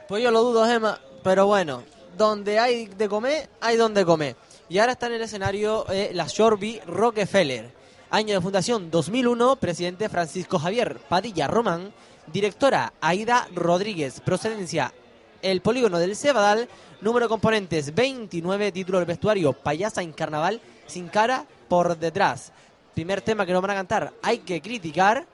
Pues 0.08 0.24
yo 0.24 0.32
lo 0.32 0.44
dudo, 0.44 0.66
Gemma, 0.66 1.00
pero 1.24 1.48
bueno, 1.48 1.84
donde 2.18 2.60
hay 2.60 2.88
de 2.88 3.08
comer, 3.08 3.50
hay 3.62 3.78
donde 3.78 4.04
comer. 4.04 4.36
Y 4.70 4.80
ahora 4.80 4.94
está 4.94 5.08
en 5.08 5.14
el 5.14 5.22
escenario 5.22 5.86
eh, 5.90 6.12
la 6.14 6.28
Shorby 6.28 6.82
Rockefeller. 6.86 7.72
Año 8.10 8.34
de 8.34 8.42
fundación 8.42 8.90
2001, 8.90 9.58
presidente 9.58 10.10
Francisco 10.10 10.60
Javier 10.60 10.98
Padilla 11.08 11.48
Román, 11.48 11.94
directora 12.28 12.94
Aida 13.02 13.48
Rodríguez, 13.54 14.22
procedencia 14.22 14.94
El 15.42 15.62
Polígono 15.62 16.00
del 16.00 16.16
Cebadal, 16.16 16.68
número 17.02 17.26
de 17.26 17.30
componentes 17.30 17.94
29, 17.94 18.72
título 18.72 19.00
del 19.00 19.08
vestuario 19.08 19.54
Payasa 19.54 20.02
en 20.02 20.14
Carnaval, 20.14 20.62
sin 20.88 21.10
cara 21.10 21.46
por 21.68 21.98
detrás. 21.98 22.52
Primer 22.94 23.22
tema 23.22 23.46
que 23.46 23.54
nos 23.54 23.62
van 23.62 23.72
a 23.72 23.76
cantar, 23.76 24.14
Hay 24.24 24.40
que 24.40 24.62
criticar, 24.62 25.26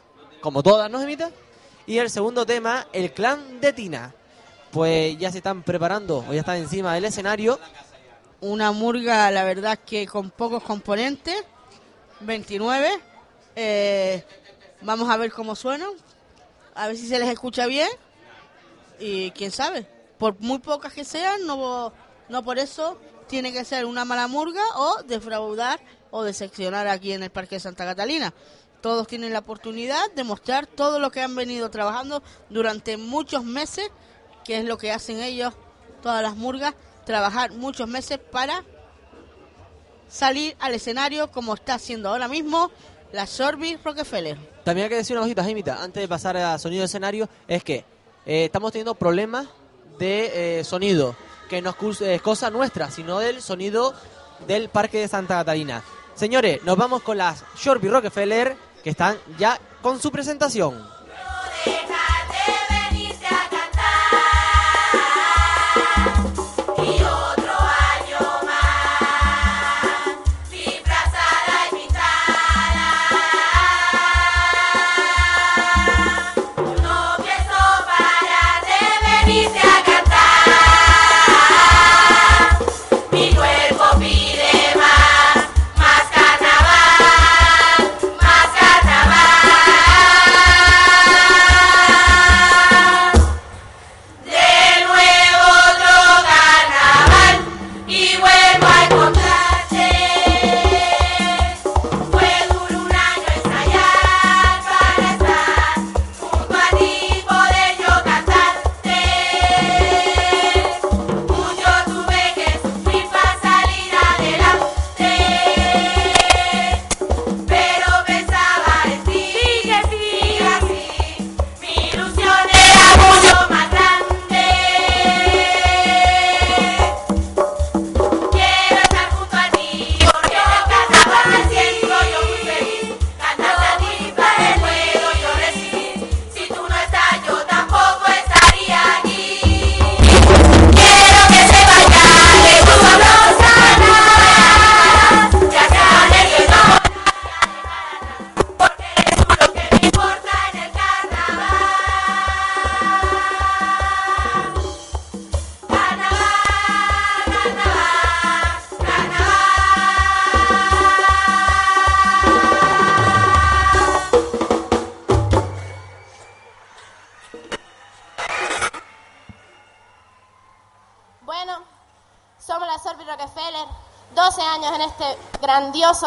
como 0.42 0.62
todas, 0.62 0.90
¿no, 0.92 1.00
Gemita? 1.00 1.32
Y 1.86 1.98
el 1.98 2.10
segundo 2.10 2.46
tema, 2.46 2.88
El 2.92 3.14
Clan 3.14 3.62
de 3.62 3.72
Tina. 3.74 4.16
Pues 4.74 5.16
ya 5.20 5.32
se 5.32 5.38
están 5.38 5.62
preparando, 5.62 6.26
o 6.28 6.34
ya 6.34 6.40
están 6.40 6.58
encima 6.58 6.96
del 6.96 7.06
escenario. 7.06 7.60
Una 8.42 8.72
murga, 8.72 9.30
la 9.30 9.44
verdad 9.44 9.78
que 9.78 10.08
con 10.08 10.32
pocos 10.32 10.64
componentes, 10.64 11.46
29. 12.22 12.90
Eh, 13.56 14.26
vamos 14.82 15.10
a 15.12 15.18
ver 15.18 15.32
cómo 15.32 15.56
suenan, 15.56 15.92
a 16.74 16.88
ver 16.88 16.98
si 16.98 17.08
se 17.08 17.20
les 17.20 17.30
escucha 17.30 17.68
bien. 17.68 17.88
Y 19.00 19.30
quién 19.32 19.52
sabe, 19.52 19.88
por 20.18 20.40
muy 20.40 20.58
pocas 20.58 20.92
que 20.92 21.06
sean, 21.06 21.46
no, 21.46 21.94
no 22.30 22.44
por 22.44 22.58
eso 22.58 22.98
tiene 23.28 23.54
que 23.54 23.66
ser 23.66 23.86
una 23.86 24.06
mala 24.06 24.28
murga 24.28 24.64
o 24.76 25.04
defraudar 25.04 25.80
o 26.10 26.24
decepcionar 26.24 26.88
aquí 26.88 27.12
en 27.12 27.22
el 27.22 27.30
Parque 27.30 27.56
de 27.56 27.60
Santa 27.60 27.86
Catalina. 27.86 28.34
Todos 28.82 29.08
tienen 29.08 29.34
la 29.34 29.40
oportunidad 29.40 30.12
de 30.16 30.24
mostrar 30.24 30.66
todo 30.66 31.00
lo 31.00 31.12
que 31.12 31.22
han 31.22 31.36
venido 31.36 31.70
trabajando 31.70 32.24
durante 32.50 32.98
muchos 32.98 33.44
meses, 33.44 33.90
que 34.44 34.58
es 34.58 34.66
lo 34.66 34.78
que 34.78 34.92
hacen 34.92 35.22
ellos, 35.22 35.54
todas 36.02 36.22
las 36.22 36.36
murgas, 36.36 36.76
trabajar 37.06 37.52
muchos 37.52 37.88
meses 37.88 38.20
para 38.20 38.64
salir 40.08 40.56
al 40.60 40.74
escenario 40.74 41.32
como 41.32 41.54
está 41.56 41.76
haciendo 41.76 42.10
ahora 42.10 42.28
mismo 42.28 42.72
la 43.12 43.28
Sorby 43.28 43.78
Rockefeller. 43.84 44.38
También 44.64 44.86
hay 44.86 44.90
que 44.90 44.96
decir 44.98 45.16
una 45.16 45.24
cosita, 45.24 45.44
Gemita, 45.44 45.84
antes 45.84 46.02
de 46.02 46.08
pasar 46.08 46.38
a 46.38 46.58
sonido 46.58 46.82
de 46.82 46.86
escenario, 46.86 47.30
es 47.48 47.64
que 47.64 47.86
eh, 48.26 48.46
estamos 48.46 48.72
teniendo 48.72 48.96
problemas 48.96 49.48
de 50.00 50.60
eh, 50.60 50.64
sonido, 50.64 51.16
que 51.50 51.62
no 51.62 51.76
es 51.80 52.02
es 52.02 52.22
cosa 52.22 52.50
nuestra, 52.50 52.90
sino 52.90 53.20
del 53.20 53.42
sonido 53.42 53.94
del 54.48 54.70
Parque 54.70 55.00
de 55.00 55.08
Santa 55.08 55.36
Catalina. 55.36 55.84
Señores, 56.16 56.64
nos 56.64 56.78
vamos 56.78 57.02
con 57.02 57.18
las 57.18 57.44
Shorby 57.56 57.88
Rockefeller, 57.88 58.56
que 58.84 58.92
están 58.92 59.18
ya 59.38 59.60
con 59.82 60.00
su 60.00 60.12
presentación. 60.12 60.88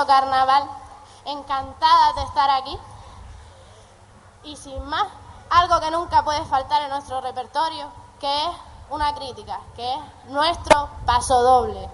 Carnaval, 0.06 0.68
encantadas 1.24 2.16
de 2.16 2.22
estar 2.22 2.50
aquí. 2.50 2.78
Y 4.44 4.56
sin 4.56 4.84
más, 4.84 5.06
algo 5.50 5.80
que 5.80 5.90
nunca 5.90 6.24
puede 6.24 6.44
faltar 6.46 6.82
en 6.82 6.90
nuestro 6.90 7.20
repertorio, 7.20 7.88
que 8.20 8.42
es 8.44 8.50
una 8.90 9.14
crítica, 9.14 9.60
que 9.74 9.94
es 9.94 10.00
nuestro 10.26 10.88
paso 11.04 11.42
doble. 11.42 11.88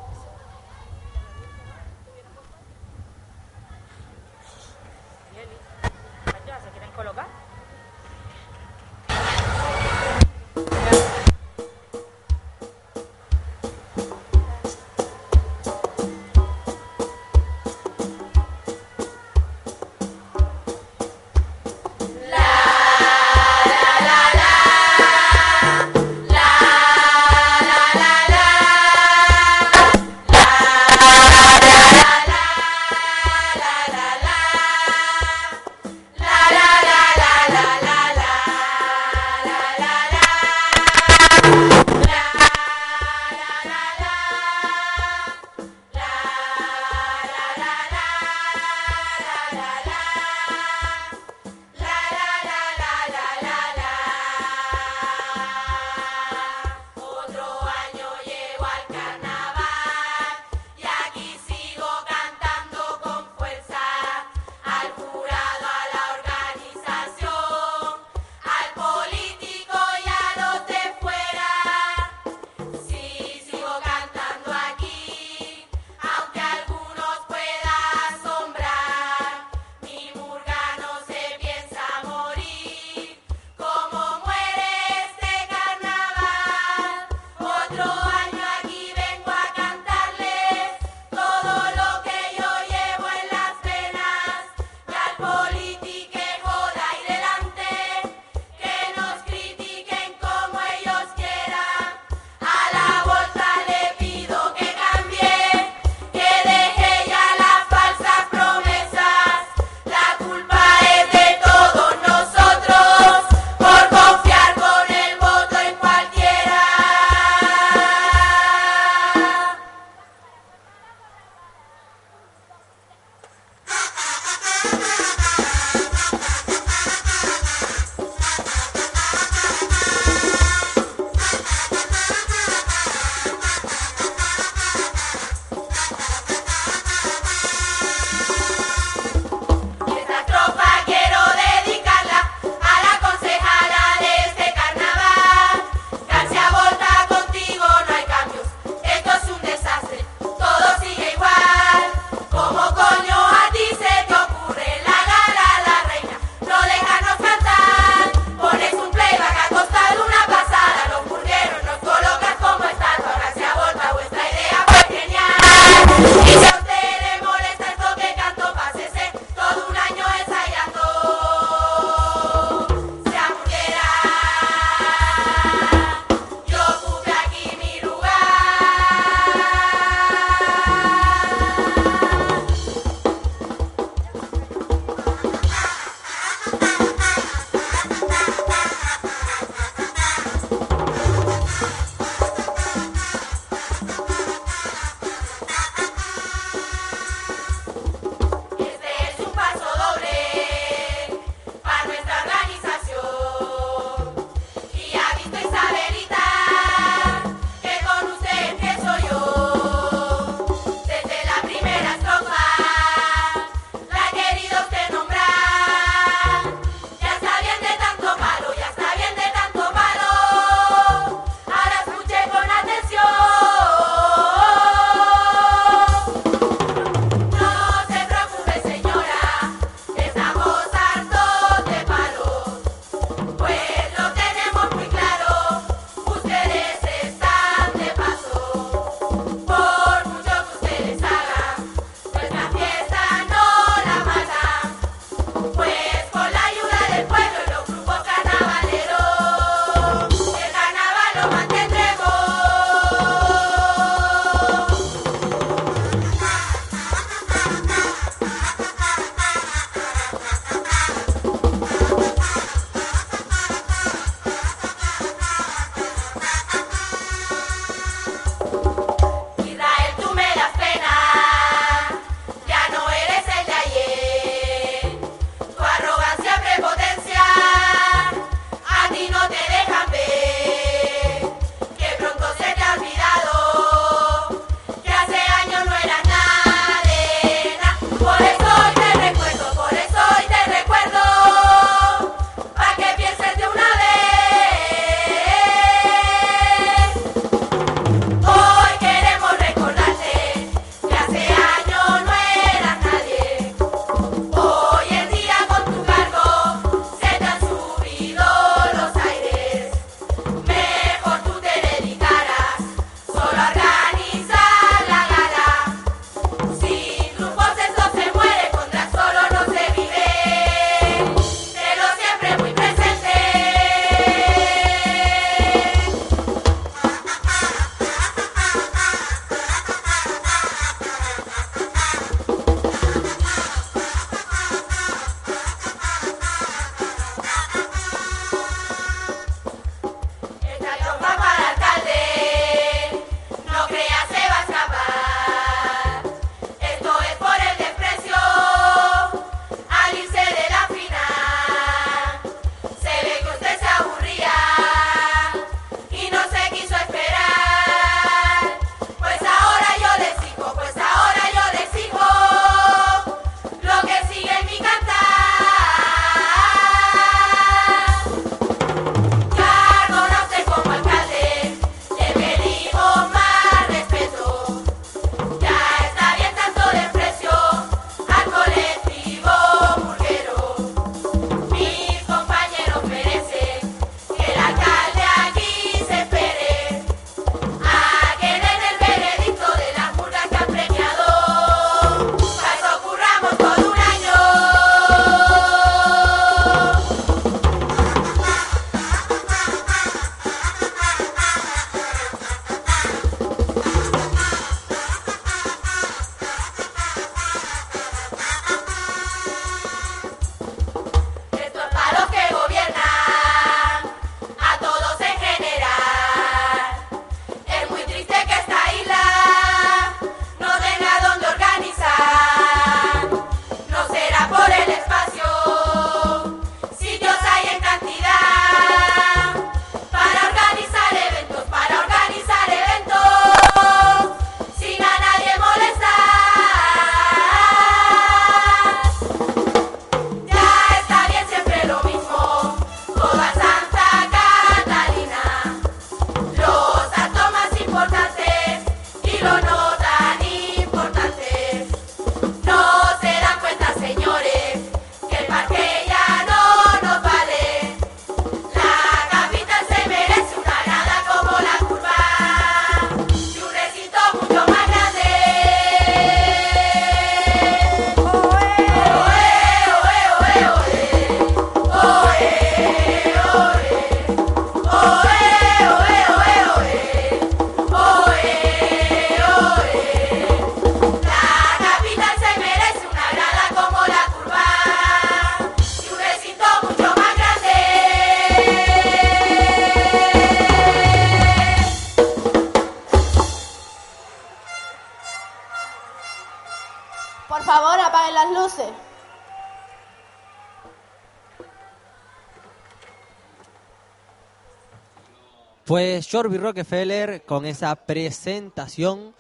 Shorby 506.13 506.37
Rockefeller 506.37 507.23
con 507.23 507.47
esa 507.47 507.75
presentación 507.75 509.15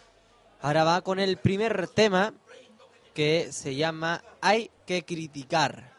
ahora 0.61 0.84
va 0.84 1.01
con 1.01 1.18
el 1.18 1.38
primer 1.38 1.88
tema 1.88 2.34
que 3.14 3.51
se 3.51 3.76
llama 3.76 4.22
Hay 4.43 4.70
que 4.84 5.03
criticar. 5.03 5.95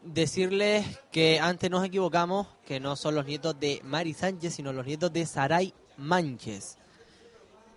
Decirles 0.00 0.86
que 1.12 1.38
antes 1.38 1.70
nos 1.70 1.84
equivocamos, 1.84 2.46
que 2.66 2.80
no 2.80 2.96
son 2.96 3.14
los 3.14 3.26
nietos 3.26 3.60
de 3.60 3.82
Mari 3.84 4.14
Sánchez, 4.14 4.54
sino 4.54 4.72
los 4.72 4.86
nietos 4.86 5.12
de 5.12 5.26
Saray 5.26 5.74
Manches. 5.98 6.78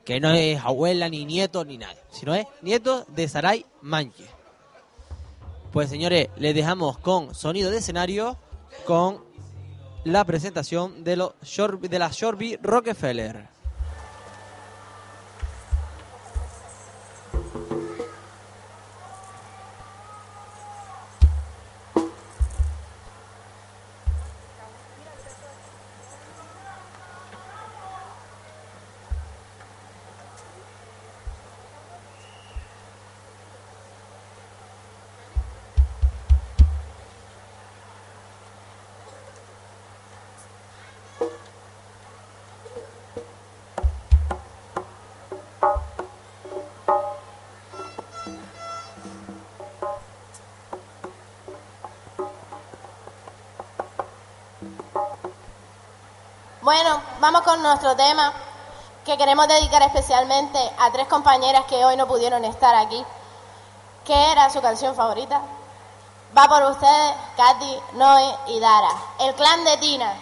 Que 0.05 0.21
no 0.21 0.31
es 0.31 0.63
abuela, 0.63 1.09
ni 1.09 1.25
nieto, 1.25 1.65
ni 1.65 1.77
nada, 1.77 1.97
sino 2.09 2.33
es 2.33 2.45
nieto 2.61 3.03
de 3.09 3.27
Saray 3.27 3.65
Manches. 3.81 4.29
Pues 5.73 5.89
señores, 5.89 6.29
les 6.37 6.55
dejamos 6.55 6.97
con 6.99 7.35
sonido 7.35 7.69
de 7.69 7.79
escenario, 7.79 8.37
con 8.85 9.29
la 10.03 10.25
presentación 10.25 11.03
de, 11.03 11.15
los 11.15 11.33
de 11.81 11.99
la 11.99 12.09
Shorby 12.11 12.57
Rockefeller. 12.61 13.50
Vamos 57.22 57.43
con 57.43 57.61
nuestro 57.61 57.95
tema 57.95 58.34
que 59.05 59.15
queremos 59.15 59.47
dedicar 59.47 59.84
especialmente 59.84 60.59
a 60.80 60.91
tres 60.91 61.07
compañeras 61.07 61.65
que 61.65 61.86
hoy 61.86 61.95
no 61.95 62.07
pudieron 62.07 62.43
estar 62.43 62.74
aquí. 62.76 63.05
¿Qué 64.03 64.32
era 64.32 64.49
su 64.49 64.59
canción 64.59 64.95
favorita? 64.95 65.39
Va 66.36 66.47
por 66.47 66.63
ustedes, 66.72 67.13
Katy, 67.38 67.78
Noé 67.93 68.36
y 68.47 68.59
Dara. 68.59 68.89
El 69.19 69.36
clan 69.36 69.63
de 69.63 69.78
Tina. 69.78 70.13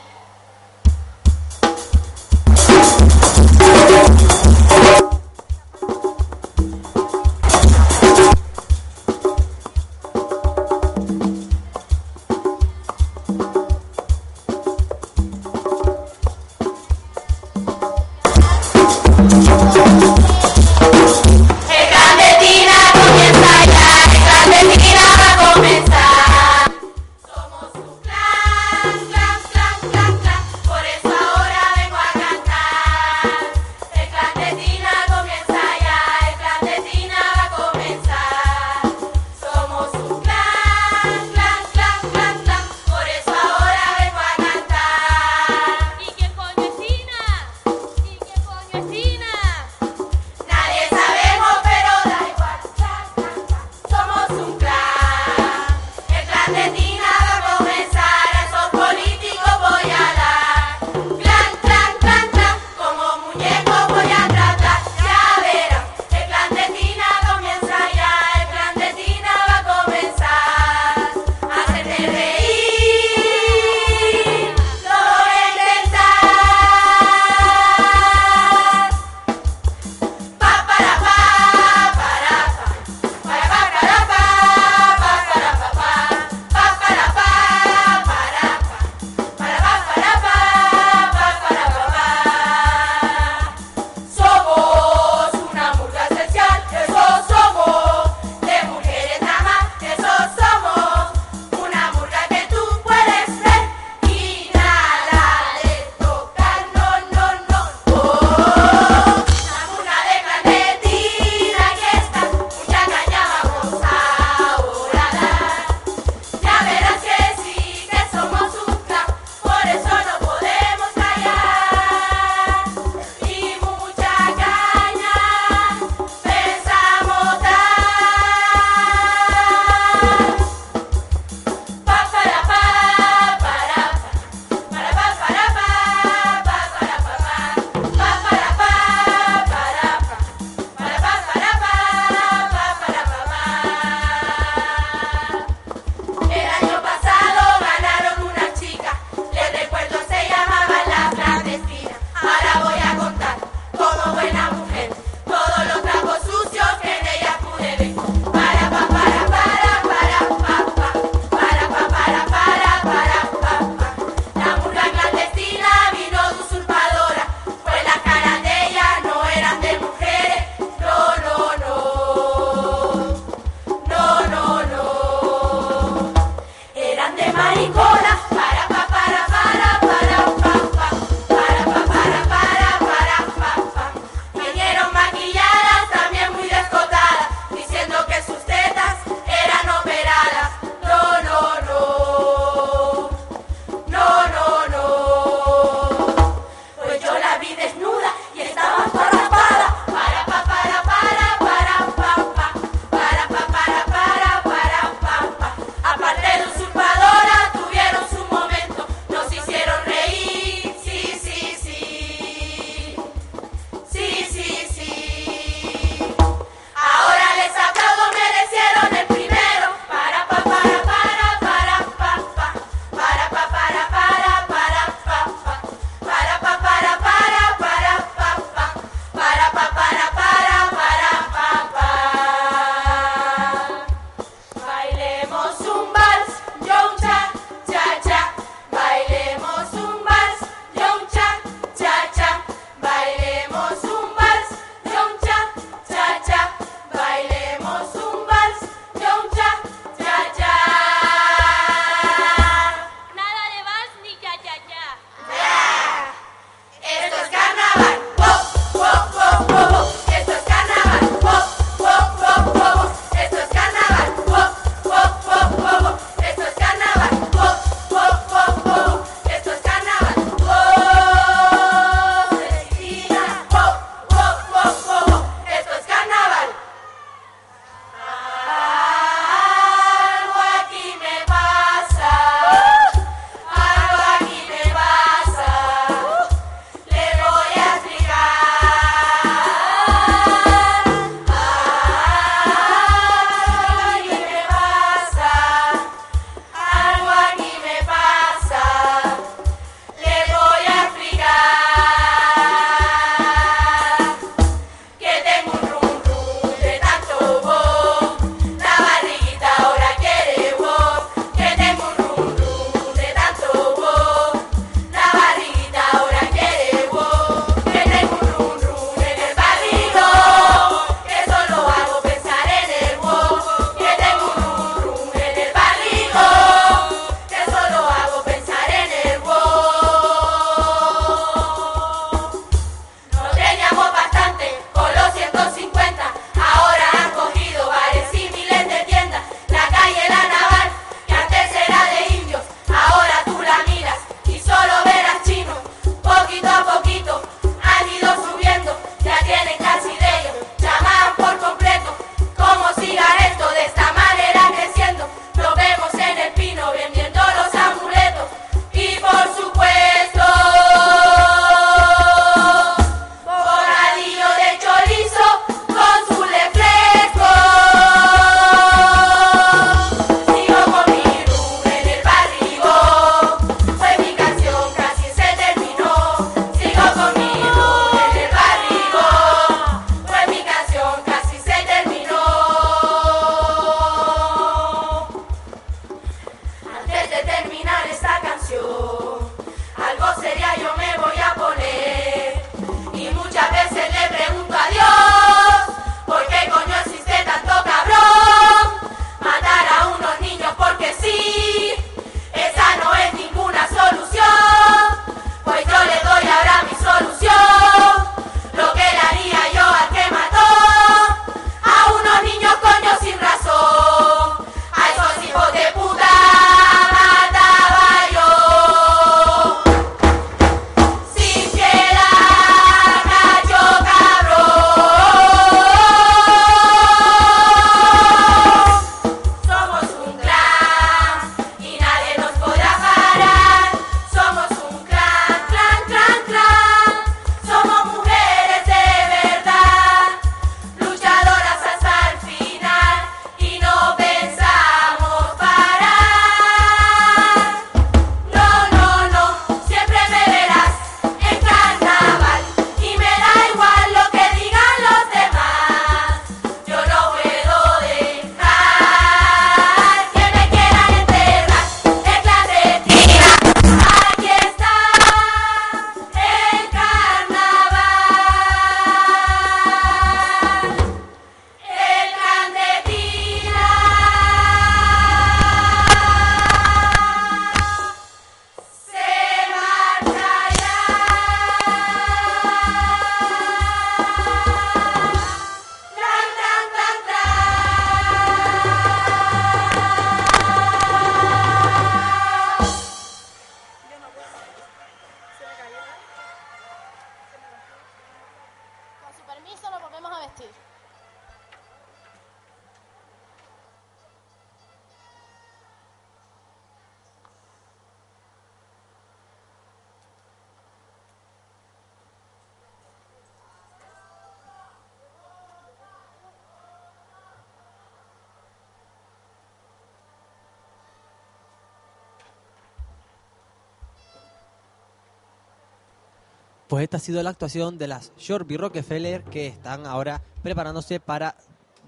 Pues 526.69 526.83
esta 526.83 526.97
ha 526.97 526.99
sido 526.99 527.23
la 527.23 527.31
actuación 527.31 527.79
de 527.79 527.87
las 527.87 528.15
Shorby 528.15 528.55
Rockefeller 528.55 529.23
que 529.23 529.47
están 529.47 529.87
ahora 529.87 530.21
preparándose 530.43 530.99
para 530.99 531.35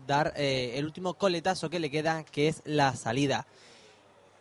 dar 0.07 0.33
eh, 0.35 0.71
el 0.73 0.85
último 0.85 1.13
coletazo 1.13 1.69
que 1.69 1.79
le 1.79 1.91
queda, 1.91 2.23
que 2.23 2.47
es 2.47 2.63
la 2.65 2.95
salida. 2.95 3.45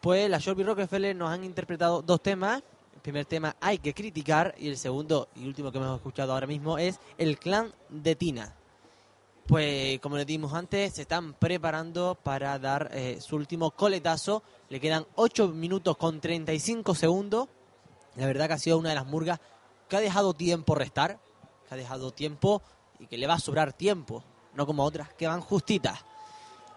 Pues 0.01 0.31
las 0.31 0.43
Shorby 0.43 0.63
Rockefeller 0.63 1.15
nos 1.15 1.29
han 1.29 1.45
interpretado 1.45 2.01
dos 2.01 2.23
temas. 2.23 2.63
El 2.95 3.01
primer 3.03 3.27
tema 3.27 3.55
hay 3.61 3.81
que 3.81 3.93
criticar 3.93 4.55
y 4.59 4.69
el 4.69 4.79
segundo 4.79 5.29
y 5.37 5.47
último 5.47 5.71
que 5.71 5.77
hemos 5.77 5.97
escuchado 5.97 6.33
ahora 6.33 6.47
mismo 6.47 6.79
es 6.79 7.01
el 7.19 7.39
clan 7.39 7.75
de 7.91 8.17
Tina. 8.17 8.55
Pues 9.47 10.01
como 10.01 10.17
les 10.17 10.27
dijimos 10.27 10.55
antes, 10.55 10.95
se 10.95 11.03
están 11.03 11.35
preparando 11.35 12.15
para 12.15 12.59
dar 12.59 12.89
eh, 12.95 13.19
su 13.21 13.37
último 13.37 13.73
coletazo. 13.73 14.43
Le 14.71 14.81
quedan 14.81 15.05
8 15.17 15.49
minutos 15.49 15.99
con 15.99 16.19
35 16.19 16.95
segundos. 16.95 17.47
La 18.17 18.25
verdad 18.25 18.49
que 18.49 18.55
ha 18.55 18.59
sido 18.59 18.79
una 18.79 18.89
de 18.89 18.95
las 18.95 19.07
murgas 19.07 19.39
que 19.91 19.97
ha 19.97 20.01
dejado 20.01 20.33
tiempo 20.33 20.75
restar, 20.75 21.19
que 21.69 21.75
ha 21.75 21.77
dejado 21.77 22.13
tiempo 22.13 22.63
y 22.99 23.07
que 23.07 23.19
le 23.19 23.27
va 23.27 23.35
a 23.35 23.39
sobrar 23.39 23.75
tiempo, 23.75 24.23
no 24.55 24.65
como 24.65 24.85
otras 24.85 25.13
que 25.13 25.27
van 25.27 25.43
justitas. 25.43 25.99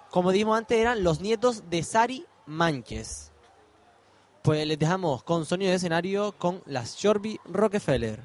Como 0.10 0.32
dijimos 0.32 0.58
antes, 0.58 0.78
eran 0.78 1.04
los 1.04 1.22
nietos 1.22 1.70
de 1.70 1.84
Sari 1.84 2.26
Manches. 2.46 3.32
Pues 4.42 4.68
les 4.68 4.78
dejamos 4.78 5.24
con 5.24 5.46
sonido 5.46 5.70
de 5.70 5.78
escenario 5.78 6.34
con 6.38 6.62
las 6.66 6.98
Shorby 6.98 7.40
Rockefeller. 7.46 8.22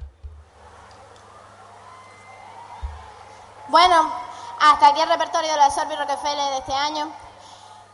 Bueno, 3.69 4.11
hasta 4.59 4.87
aquí 4.87 4.99
el 4.99 5.07
repertorio 5.07 5.51
de 5.51 5.57
la 5.57 5.69
Sorby 5.69 5.95
Rockefeller 5.95 6.51
de 6.51 6.57
este 6.57 6.73
año. 6.73 7.09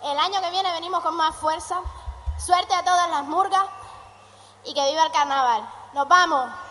El 0.01 0.17
año 0.17 0.41
que 0.41 0.49
viene 0.49 0.71
venimos 0.71 1.03
con 1.03 1.15
más 1.15 1.35
fuerza. 1.35 1.81
Suerte 2.39 2.73
a 2.73 2.83
todas 2.83 3.09
las 3.09 3.25
murgas 3.25 3.65
y 4.63 4.73
que 4.73 4.89
viva 4.89 5.05
el 5.05 5.11
carnaval. 5.11 5.69
Nos 5.93 6.07
vamos. 6.07 6.64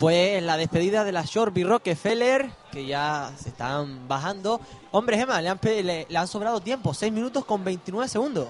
Pues 0.00 0.42
la 0.42 0.56
despedida 0.56 1.04
de 1.04 1.12
las 1.12 1.26
Shorby 1.26 1.62
Rockefeller, 1.62 2.50
que 2.72 2.86
ya 2.86 3.30
se 3.38 3.50
están 3.50 4.08
bajando. 4.08 4.58
Hombre, 4.90 5.16
Gemma, 5.18 5.40
le 5.42 5.50
han, 5.50 5.58
pe- 5.58 5.82
le, 5.84 6.06
le 6.08 6.18
han 6.18 6.26
sobrado 6.26 6.60
tiempo, 6.60 6.92
6 6.94 7.12
minutos 7.12 7.44
con 7.44 7.62
29 7.62 8.08
segundos. 8.08 8.48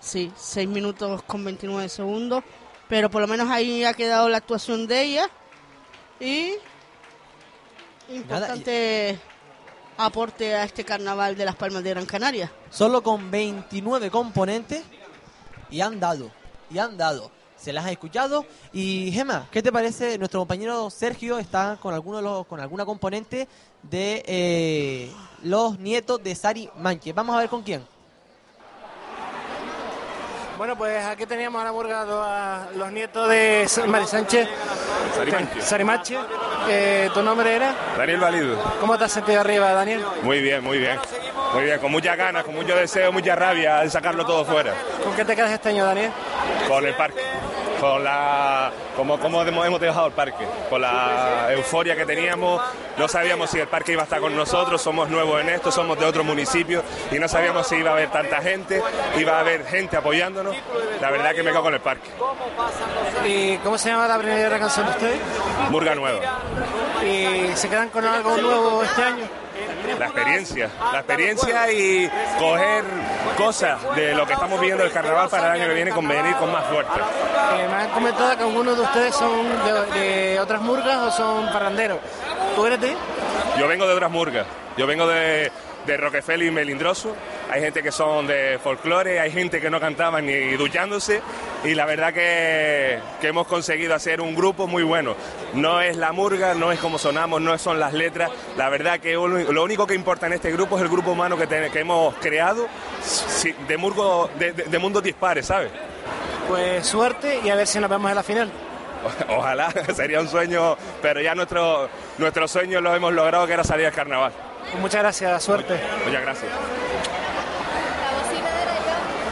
Sí, 0.00 0.32
6 0.34 0.66
minutos 0.68 1.22
con 1.24 1.44
29 1.44 1.88
segundos. 1.90 2.42
Pero 2.88 3.10
por 3.10 3.20
lo 3.20 3.28
menos 3.28 3.50
ahí 3.50 3.84
ha 3.84 3.92
quedado 3.92 4.28
la 4.30 4.38
actuación 4.38 4.86
de 4.86 5.02
ella. 5.02 5.30
Y. 6.20 6.52
Importante 8.08 9.18
aporte 9.98 10.54
a 10.54 10.64
este 10.64 10.84
carnaval 10.84 11.36
de 11.36 11.44
las 11.44 11.56
Palmas 11.56 11.82
de 11.82 11.90
Gran 11.90 12.06
Canaria. 12.06 12.50
Solo 12.70 13.02
con 13.02 13.30
29 13.30 14.10
componentes 14.10 14.84
y 15.70 15.80
han 15.80 15.98
dado, 15.98 16.30
y 16.70 16.78
han 16.78 16.96
dado. 16.96 17.30
Se 17.66 17.72
las 17.72 17.84
ha 17.84 17.90
escuchado. 17.90 18.46
Y 18.72 19.10
Gema, 19.10 19.48
¿qué 19.50 19.60
te 19.60 19.72
parece? 19.72 20.18
Nuestro 20.18 20.38
compañero 20.38 20.88
Sergio 20.88 21.36
está 21.36 21.76
con 21.82 21.92
alguno 21.94 22.18
de 22.18 22.22
los, 22.22 22.46
con 22.46 22.60
alguna 22.60 22.84
componente 22.84 23.48
de 23.82 24.22
eh, 24.24 25.10
los 25.42 25.76
nietos 25.80 26.22
de 26.22 26.36
Sari 26.36 26.70
Manche. 26.76 27.12
Vamos 27.12 27.34
a 27.34 27.40
ver 27.40 27.48
con 27.48 27.64
quién. 27.64 27.84
Bueno, 30.56 30.78
pues 30.78 31.04
aquí 31.06 31.26
teníamos 31.26 31.60
a 31.60 31.64
la 31.64 31.72
murga 31.72 32.02
a 32.02 32.70
los 32.70 32.92
nietos 32.92 33.28
de 33.28 33.68
Mari 33.88 34.06
Sánchez. 34.06 34.48
Sarimanche. 35.16 35.60
Sarimache. 35.60 36.18
Eh, 36.68 37.10
¿Tu 37.12 37.20
nombre 37.20 37.56
era? 37.56 37.74
Daniel 37.98 38.20
Valido. 38.20 38.62
¿Cómo 38.78 38.96
te 38.96 39.06
has 39.06 39.12
sentido 39.12 39.40
arriba, 39.40 39.72
Daniel? 39.72 40.04
Muy 40.22 40.40
bien, 40.40 40.62
muy 40.62 40.78
bien. 40.78 41.00
Muy 41.56 41.64
bien, 41.64 41.78
con 41.78 41.90
muchas 41.90 42.18
ganas, 42.18 42.44
con 42.44 42.54
mucho 42.54 42.76
deseo, 42.76 43.10
mucha 43.12 43.34
rabia 43.34 43.78
de 43.78 43.88
sacarlo 43.88 44.26
todo 44.26 44.44
fuera. 44.44 44.74
¿Con 45.02 45.16
qué 45.16 45.24
te 45.24 45.34
quedas 45.34 45.50
este 45.52 45.70
año, 45.70 45.86
Daniel? 45.86 46.10
Con 46.68 46.84
el 46.84 46.94
parque. 46.94 47.22
Con 47.80 48.04
la. 48.04 48.70
Como, 48.94 49.18
como 49.18 49.42
hemos 49.42 49.80
dejado 49.80 50.08
el 50.08 50.12
parque. 50.12 50.46
Con 50.68 50.82
la 50.82 51.46
euforia 51.52 51.96
que 51.96 52.04
teníamos. 52.04 52.60
No 52.98 53.08
sabíamos 53.08 53.48
si 53.48 53.58
el 53.58 53.68
parque 53.68 53.92
iba 53.92 54.02
a 54.02 54.04
estar 54.04 54.20
con 54.20 54.36
nosotros. 54.36 54.82
Somos 54.82 55.08
nuevos 55.08 55.40
en 55.40 55.48
esto, 55.48 55.72
somos 55.72 55.98
de 55.98 56.04
otro 56.04 56.24
municipio. 56.24 56.82
Y 57.10 57.18
no 57.18 57.26
sabíamos 57.26 57.66
si 57.66 57.76
iba 57.76 57.88
a 57.88 57.92
haber 57.94 58.10
tanta 58.10 58.42
gente. 58.42 58.82
Iba 59.18 59.38
a 59.38 59.40
haber 59.40 59.64
gente 59.64 59.96
apoyándonos. 59.96 60.54
La 61.00 61.10
verdad 61.10 61.34
que 61.34 61.42
me 61.42 61.52
quedo 61.52 61.62
con 61.62 61.72
el 61.72 61.80
parque. 61.80 62.10
¿Y 63.24 63.56
cómo 63.58 63.78
se 63.78 63.88
llama 63.88 64.06
la 64.06 64.18
primera 64.18 64.58
canción 64.58 64.84
de 64.84 64.92
ustedes? 64.92 65.20
Murga 65.70 65.94
nueva. 65.94 66.20
¿Y 67.02 67.56
se 67.56 67.66
quedan 67.70 67.88
con 67.88 68.04
algo 68.04 68.36
nuevo 68.36 68.82
este 68.82 69.02
año? 69.02 69.45
La 69.98 70.06
experiencia, 70.06 70.70
la 70.92 70.98
experiencia 70.98 71.72
y 71.72 72.10
coger 72.38 72.84
cosas 73.36 73.78
de 73.94 74.14
lo 74.14 74.26
que 74.26 74.32
estamos 74.34 74.60
viendo 74.60 74.82
del 74.82 74.92
carnaval 74.92 75.28
para 75.28 75.46
el 75.54 75.60
año 75.60 75.68
que 75.68 75.74
viene 75.74 75.90
con 75.90 76.06
venir 76.06 76.34
con 76.36 76.52
más 76.52 76.64
fuerza. 76.66 76.92
Eh, 76.92 77.66
me 77.68 77.74
han 77.74 77.90
comentado 77.90 78.36
que 78.36 78.42
algunos 78.42 78.76
de 78.76 78.82
ustedes 78.82 79.14
son 79.14 79.46
de, 79.64 80.00
de 80.00 80.40
otras 80.40 80.60
murgas 80.60 80.96
o 80.96 81.10
son 81.10 81.46
parranderos. 81.52 81.98
¿Tú 82.54 82.66
eres 82.66 82.80
de? 82.80 82.96
Yo 83.58 83.68
vengo 83.68 83.86
de 83.86 83.94
otras 83.94 84.10
murgas, 84.10 84.46
yo 84.76 84.86
vengo 84.86 85.06
de, 85.06 85.50
de 85.86 85.96
Rockefeller 85.96 86.48
y 86.48 86.50
Melindroso, 86.50 87.14
hay 87.50 87.60
gente 87.60 87.82
que 87.82 87.92
son 87.92 88.26
de 88.26 88.58
folclore, 88.62 89.20
hay 89.20 89.30
gente 89.30 89.60
que 89.60 89.70
no 89.70 89.78
cantaban 89.80 90.26
ni 90.26 90.52
duchándose 90.56 91.22
y 91.64 91.74
la 91.74 91.86
verdad 91.86 92.12
que, 92.12 92.98
que 93.20 93.28
hemos 93.28 93.46
conseguido 93.46 93.94
hacer 93.94 94.20
un 94.20 94.34
grupo 94.34 94.66
muy 94.66 94.82
bueno. 94.82 95.14
No 95.54 95.80
es 95.80 95.96
la 95.96 96.12
murga, 96.12 96.54
no 96.54 96.72
es 96.72 96.78
como 96.80 96.98
sonamos, 96.98 97.40
no 97.40 97.56
son 97.58 97.78
las 97.80 97.92
letras. 97.92 98.30
La 98.56 98.68
verdad 98.68 98.98
que 99.00 99.14
lo 99.14 99.62
único 99.64 99.86
que 99.86 99.94
importa 99.94 100.26
en 100.26 100.32
este 100.34 100.50
grupo 100.52 100.76
es 100.76 100.82
el 100.82 100.88
grupo 100.88 101.12
humano 101.12 101.36
que, 101.36 101.46
te- 101.46 101.70
que 101.70 101.80
hemos 101.80 102.14
creado 102.16 102.66
de, 103.68 103.76
murgo, 103.76 104.28
de, 104.38 104.52
de- 104.52 104.64
de 104.64 104.78
mundos 104.78 105.02
dispares, 105.02 105.46
¿sabes? 105.46 105.70
Pues 106.48 106.86
suerte 106.86 107.40
y 107.44 107.48
a 107.50 107.54
ver 107.54 107.66
si 107.66 107.78
nos 107.78 107.88
vemos 107.90 108.10
en 108.10 108.16
la 108.16 108.22
final. 108.22 108.50
Ojalá, 109.28 109.70
sería 109.94 110.20
un 110.20 110.28
sueño, 110.28 110.76
pero 111.02 111.20
ya 111.20 111.34
nuestro, 111.34 111.88
nuestro 112.18 112.48
sueño 112.48 112.80
lo 112.80 112.94
hemos 112.94 113.12
logrado, 113.12 113.46
que 113.46 113.52
era 113.52 113.64
salir 113.64 113.86
al 113.86 113.92
carnaval. 113.92 114.32
Pues 114.70 114.80
muchas 114.80 115.02
gracias, 115.02 115.42
suerte. 115.42 115.80
Muchas 116.04 116.22
gracias. 116.22 116.52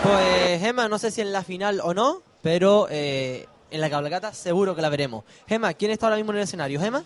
Pues 0.03 0.61
Gema, 0.61 0.89
no 0.89 0.99
sé 0.99 1.11
si 1.11 1.23
en 1.23 1.33
la 1.33 1.43
final 1.43 1.81
o 1.83 1.95
no, 1.95 2.23
pero 2.43 2.89
eh, 2.91 3.49
en 3.71 3.81
la 3.81 3.89
cabalgata 3.89 4.35
seguro 4.35 4.77
que 4.77 4.83
la 4.83 4.91
veremos. 4.91 5.25
Gema, 5.49 5.73
¿quién 5.75 5.91
está 5.91 6.07
ahora 6.07 6.17
mismo 6.17 6.33
en 6.33 6.39
el 6.39 6.45
escenario? 6.45 6.79
Gema. 6.79 7.05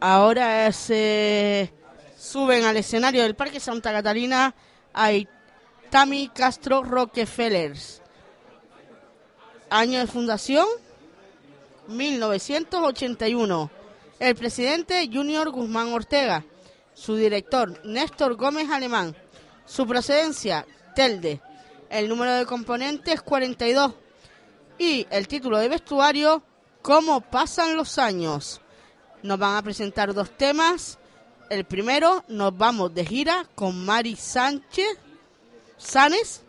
Ahora 0.00 0.70
se 0.72 1.72
suben 2.18 2.64
al 2.64 2.76
escenario 2.76 3.22
del 3.22 3.34
Parque 3.34 3.58
Santa 3.58 3.90
Catalina 3.92 4.54
a 4.92 5.10
Tami 5.90 6.28
Castro 6.28 6.82
Rockefellers. 6.82 8.02
Año 9.70 9.98
de 9.98 10.06
fundación 10.06 10.66
1981. 11.88 13.70
El 14.18 14.34
presidente 14.34 15.08
Junior 15.12 15.50
Guzmán 15.50 15.92
Ortega. 15.92 16.44
Su 17.00 17.16
director 17.16 17.82
Néstor 17.82 18.36
Gómez 18.36 18.68
Alemán. 18.68 19.16
Su 19.64 19.86
procedencia 19.86 20.66
Telde. 20.94 21.40
El 21.88 22.10
número 22.10 22.34
de 22.34 22.44
componentes 22.44 23.22
42. 23.22 23.94
Y 24.78 25.06
el 25.08 25.26
título 25.26 25.56
de 25.56 25.70
vestuario 25.70 26.42
Cómo 26.82 27.22
pasan 27.22 27.74
los 27.74 27.96
años. 27.96 28.60
Nos 29.22 29.38
van 29.38 29.56
a 29.56 29.62
presentar 29.62 30.12
dos 30.12 30.30
temas. 30.36 30.98
El 31.48 31.64
primero, 31.64 32.22
nos 32.28 32.54
vamos 32.54 32.92
de 32.92 33.06
gira 33.06 33.46
con 33.54 33.82
Mari 33.82 34.14
Sánchez 34.14 34.98
Sanes. 35.78 36.42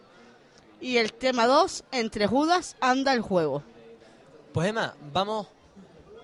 Y 0.81 0.97
el 0.97 1.13
tema 1.13 1.47
dos, 1.47 1.85
entre 1.93 2.27
Judas 2.27 2.75
anda 2.81 3.13
el 3.13 3.21
juego. 3.21 3.63
Pues 4.51 4.67
Emma, 4.67 4.95
vamos, 5.13 5.47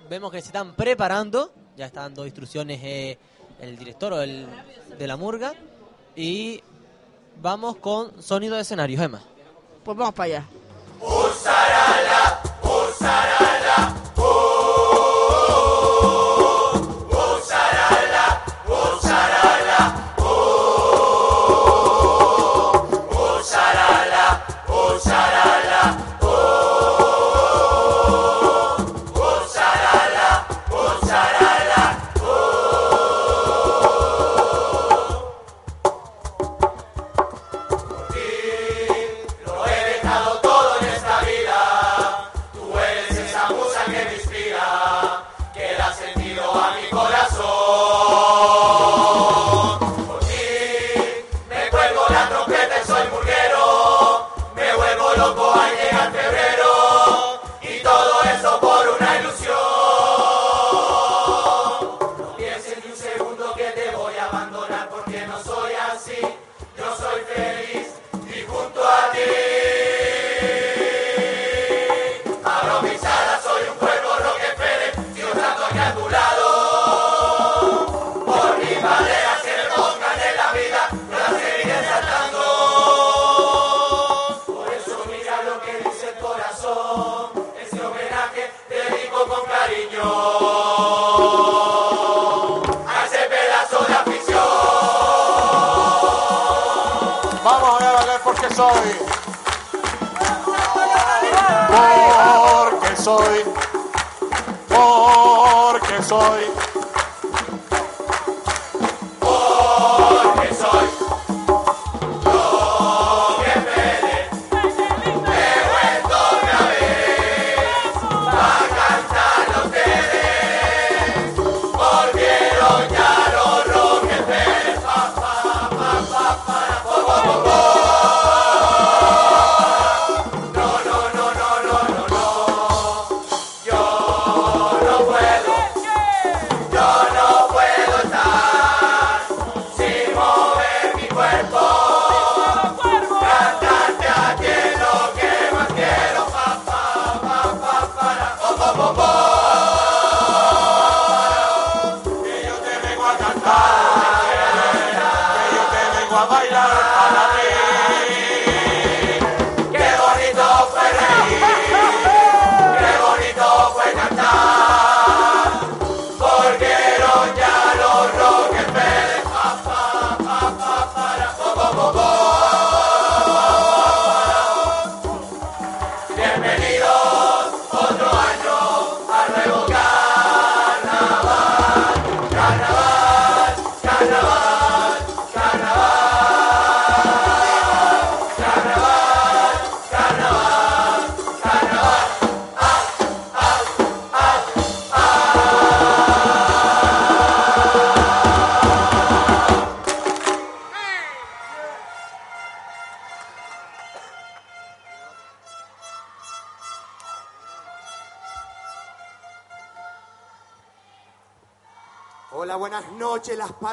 vemos 0.10 0.34
que 0.34 0.42
se 0.42 0.48
están 0.48 0.76
preparando, 0.76 1.54
ya 1.78 1.86
está 1.86 2.02
dando 2.02 2.26
instrucciones 2.26 2.82
eh, 2.84 3.18
el 3.60 3.78
director 3.78 4.14
o 4.14 4.22
el 4.22 4.48
de 4.98 5.08
la 5.08 5.18
murga 5.18 5.54
y 6.16 6.62
vamos 7.42 7.78
con 7.78 8.22
sonido 8.22 8.56
de 8.56 8.62
escenario, 8.62 9.02
Emma. 9.02 9.22
Pues 9.84 9.98
vamos 9.98 10.14
para 10.14 10.26
allá. 10.26 10.48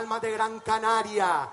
Palmas 0.05 0.21
de 0.21 0.33
Gran 0.33 0.61
Canaria. 0.61 1.49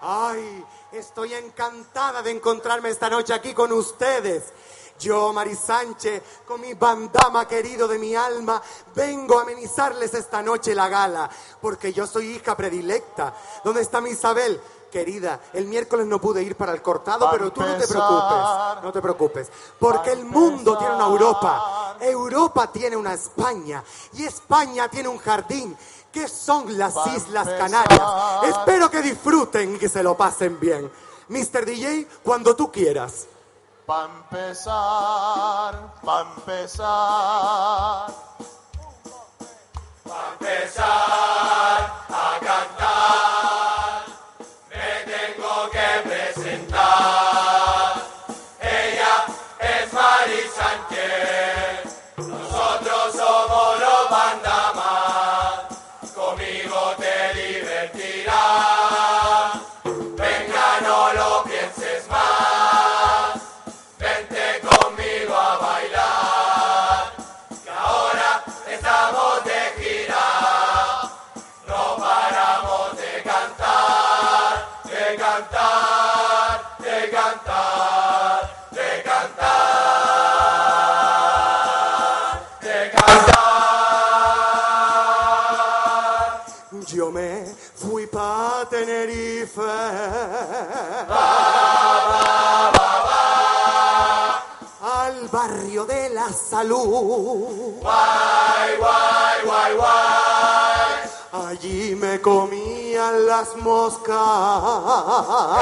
Ay, 0.00 0.64
estoy 0.90 1.34
encantada 1.34 2.20
de 2.20 2.32
encontrarme 2.32 2.88
esta 2.88 3.08
noche 3.08 3.32
aquí 3.32 3.54
con 3.54 3.70
ustedes. 3.70 4.52
Yo, 4.98 5.32
Mari 5.32 5.54
Sánchez, 5.54 6.20
con 6.44 6.60
mi 6.60 6.74
bandama 6.74 7.46
querido 7.46 7.86
de 7.86 8.00
mi 8.00 8.16
alma, 8.16 8.60
vengo 8.92 9.38
a 9.38 9.42
amenizarles 9.42 10.14
esta 10.14 10.42
noche 10.42 10.74
la 10.74 10.88
gala, 10.88 11.30
porque 11.60 11.92
yo 11.92 12.08
soy 12.08 12.32
hija 12.32 12.56
predilecta. 12.56 13.32
¿Dónde 13.62 13.82
está 13.82 14.00
mi 14.00 14.10
Isabel? 14.10 14.60
Querida, 14.90 15.40
el 15.52 15.66
miércoles 15.66 16.06
no 16.06 16.20
pude 16.20 16.42
ir 16.42 16.56
para 16.56 16.72
el 16.72 16.82
cortado, 16.82 17.28
pero 17.30 17.52
tú 17.52 17.60
no 17.60 17.76
te 17.76 17.86
preocupes, 17.86 18.82
no 18.82 18.92
te 18.92 19.02
preocupes, 19.02 19.50
porque 19.78 20.12
el 20.12 20.24
mundo 20.24 20.78
tiene 20.78 20.94
una 20.94 21.06
Europa, 21.06 21.96
Europa 22.00 22.72
tiene 22.72 22.96
una 22.96 23.12
España 23.12 23.84
y 24.14 24.24
España 24.24 24.88
tiene 24.88 25.08
un 25.08 25.18
jardín 25.18 25.76
que 26.16 26.28
son 26.28 26.78
las 26.78 26.94
Islas 27.14 27.46
empezar. 27.46 27.58
Canarias. 27.58 28.00
Espero 28.44 28.90
que 28.90 29.02
disfruten 29.02 29.76
y 29.76 29.78
que 29.78 29.86
se 29.86 30.02
lo 30.02 30.16
pasen 30.16 30.58
bien. 30.58 30.90
Mr. 31.28 31.66
DJ, 31.66 32.08
cuando 32.22 32.56
tú 32.56 32.72
quieras. 32.72 33.26
Pa' 33.84 34.06
empezar, 34.06 35.94
pa' 36.02 36.20
empezar. 36.22 38.14
Pa' 40.04 40.32
empezar 40.40 41.95
Al 89.58 89.64
barrio 95.32 95.86
de 95.86 96.10
la 96.10 96.28
salud. 96.30 97.80
Guay, 97.80 98.76
guay, 98.78 99.44
guay, 99.44 99.74
guay. 99.76 101.46
Allí 101.48 101.94
me 101.94 102.20
comían 102.20 103.26
las 103.26 103.56
moscas. 103.56 104.14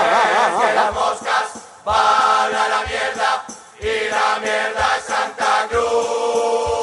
Es 0.01 0.67
que 0.67 0.75
las 0.75 0.93
moscas 0.93 1.45
van 1.85 2.53
a 2.53 2.69
la 2.69 2.83
mierda 2.89 3.45
y 3.79 4.09
la 4.11 4.41
mierda 4.41 4.97
es 4.99 5.05
Santa 5.05 5.69
Cruz. 5.71 6.74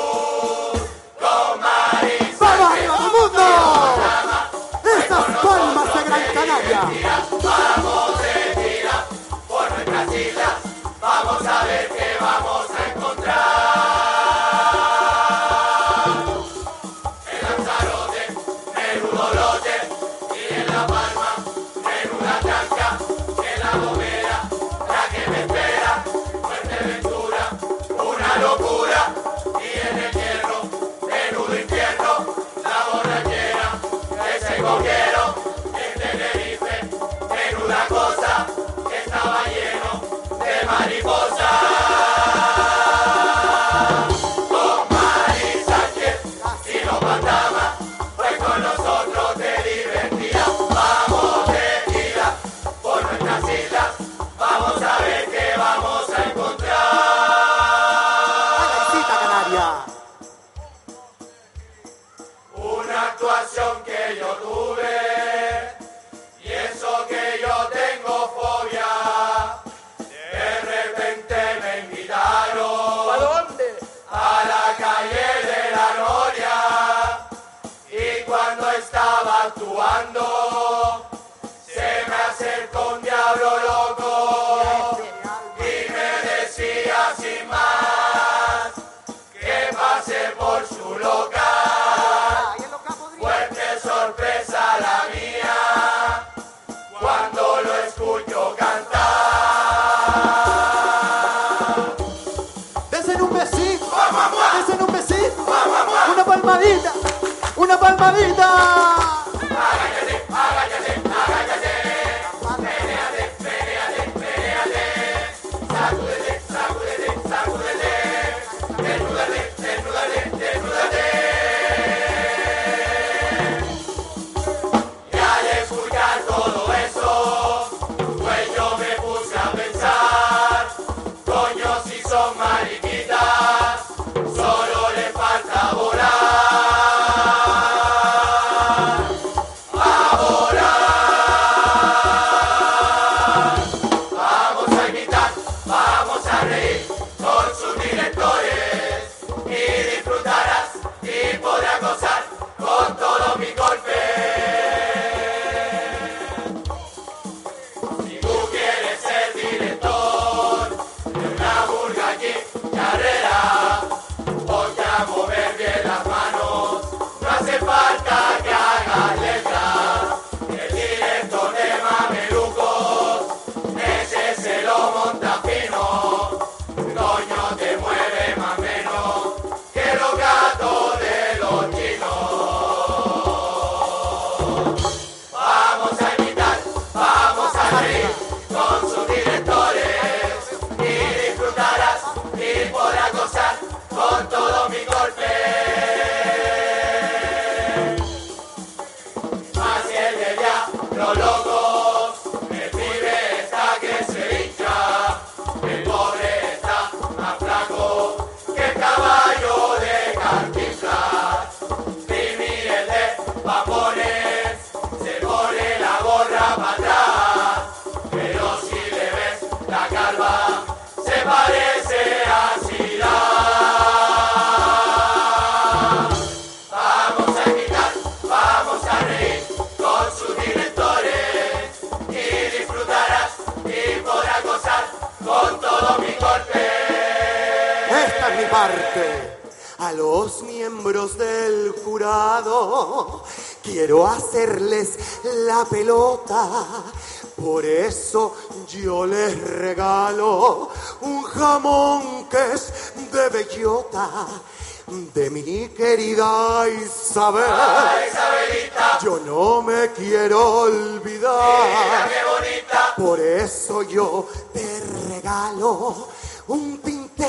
Ay, 257.23 258.07
Isabelita. 258.09 258.99
yo 259.03 259.19
no 259.19 259.61
me 259.61 259.91
quiero 259.91 260.61
olvidar. 260.61 261.67
Mira 261.67 262.09
qué 262.09 262.23
bonita. 262.25 262.95
Por 262.97 263.19
eso 263.19 263.83
yo 263.83 264.27
te 264.51 264.81
regalo 265.07 266.07
un 266.47 266.81
tinte 266.81 267.27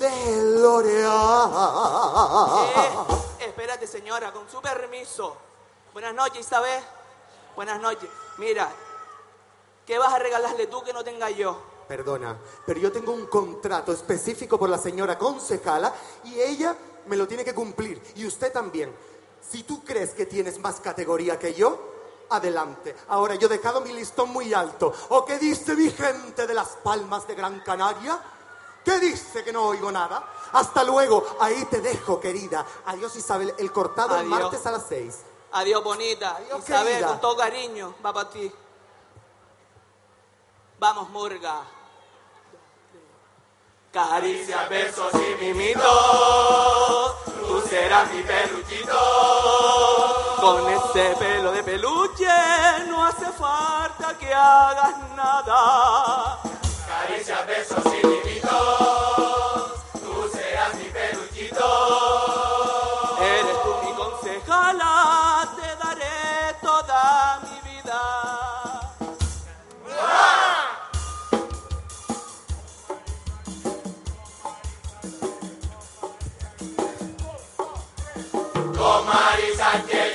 de 0.00 0.60
L'Oreal. 0.60 1.50
Eh, 3.38 3.44
espérate, 3.44 3.86
señora, 3.86 4.32
con 4.32 4.48
su 4.48 4.62
permiso. 4.62 5.36
Buenas 5.92 6.14
noches, 6.14 6.46
Isabel. 6.46 6.82
Buenas 7.54 7.78
noches. 7.82 8.08
Mira, 8.38 8.70
¿qué 9.84 9.98
vas 9.98 10.14
a 10.14 10.18
regalarle 10.18 10.68
tú 10.68 10.82
que 10.82 10.94
no 10.94 11.04
tenga 11.04 11.28
yo? 11.28 11.60
Perdona, 11.86 12.34
pero 12.64 12.80
yo 12.80 12.90
tengo 12.90 13.12
un 13.12 13.26
contrato 13.26 13.92
específico 13.92 14.58
por 14.58 14.70
la 14.70 14.78
señora 14.78 15.18
concejala 15.18 15.92
y 16.24 16.40
ella 16.40 16.74
me 17.06 17.16
lo 17.16 17.28
tiene 17.28 17.44
que 17.44 17.54
cumplir. 17.54 18.00
Y 18.16 18.26
usted 18.26 18.50
también. 18.52 18.94
Si 19.50 19.62
tú 19.62 19.82
crees 19.84 20.10
que 20.10 20.26
tienes 20.26 20.58
más 20.58 20.80
categoría 20.80 21.38
que 21.38 21.54
yo, 21.54 21.78
adelante. 22.30 22.94
Ahora 23.08 23.34
yo 23.36 23.46
he 23.46 23.50
dejado 23.50 23.80
mi 23.80 23.92
listón 23.92 24.30
muy 24.30 24.52
alto. 24.52 24.92
¿O 25.10 25.24
qué 25.24 25.38
dice 25.38 25.74
mi 25.74 25.90
gente 25.90 26.46
de 26.46 26.54
las 26.54 26.68
Palmas 26.82 27.26
de 27.26 27.34
Gran 27.34 27.60
Canaria? 27.60 28.20
¿Qué 28.84 28.98
dice 29.00 29.44
que 29.44 29.52
no 29.52 29.64
oigo 29.64 29.90
nada? 29.90 30.32
Hasta 30.52 30.84
luego, 30.84 31.24
ahí 31.40 31.64
te 31.66 31.80
dejo, 31.80 32.20
querida. 32.20 32.64
Adiós, 32.86 33.16
Isabel. 33.16 33.54
El 33.58 33.72
cortado 33.72 34.18
el 34.18 34.26
martes 34.26 34.64
a 34.66 34.70
las 34.70 34.86
seis. 34.86 35.18
Adiós, 35.52 35.82
bonita. 35.82 36.36
Adiós, 36.36 36.62
Isabel, 36.64 36.92
querida. 36.92 37.08
con 37.08 37.20
todo 37.20 37.36
cariño, 37.36 37.94
va 38.04 38.12
para 38.12 38.30
ti. 38.30 38.52
Vamos, 40.78 41.08
Murga. 41.10 41.77
Caricias, 43.90 44.68
besos 44.68 45.12
y 45.14 45.44
mimitos, 45.44 45.82
tú 47.46 47.62
serás 47.68 48.12
mi 48.12 48.22
peluchito. 48.22 48.98
Con 50.40 50.68
ese 50.68 51.16
pelo 51.18 51.52
de 51.52 51.62
peluche 51.62 52.26
no 52.86 53.06
hace 53.06 53.32
falta 53.32 54.14
que 54.20 54.32
hagas 54.32 54.94
nada. 55.16 56.38
Caricias, 56.86 57.46
besos 57.46 57.84
y 57.86 58.06
mimitos. 58.06 58.17
Mari 79.68 79.82
Sánchez 79.84 80.07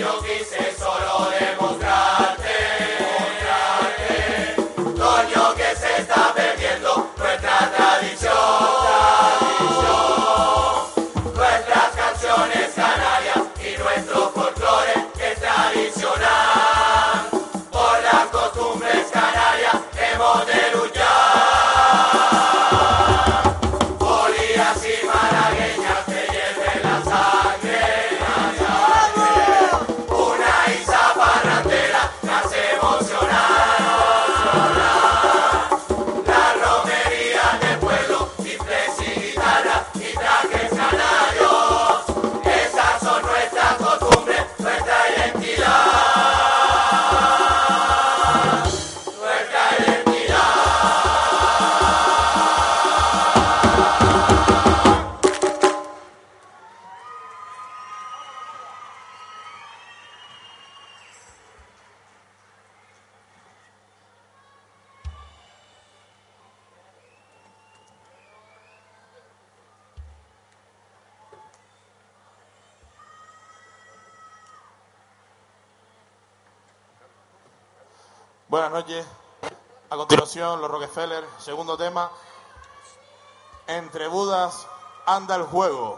anda 85.24 85.36
el 85.38 85.44
juego. 85.44 85.93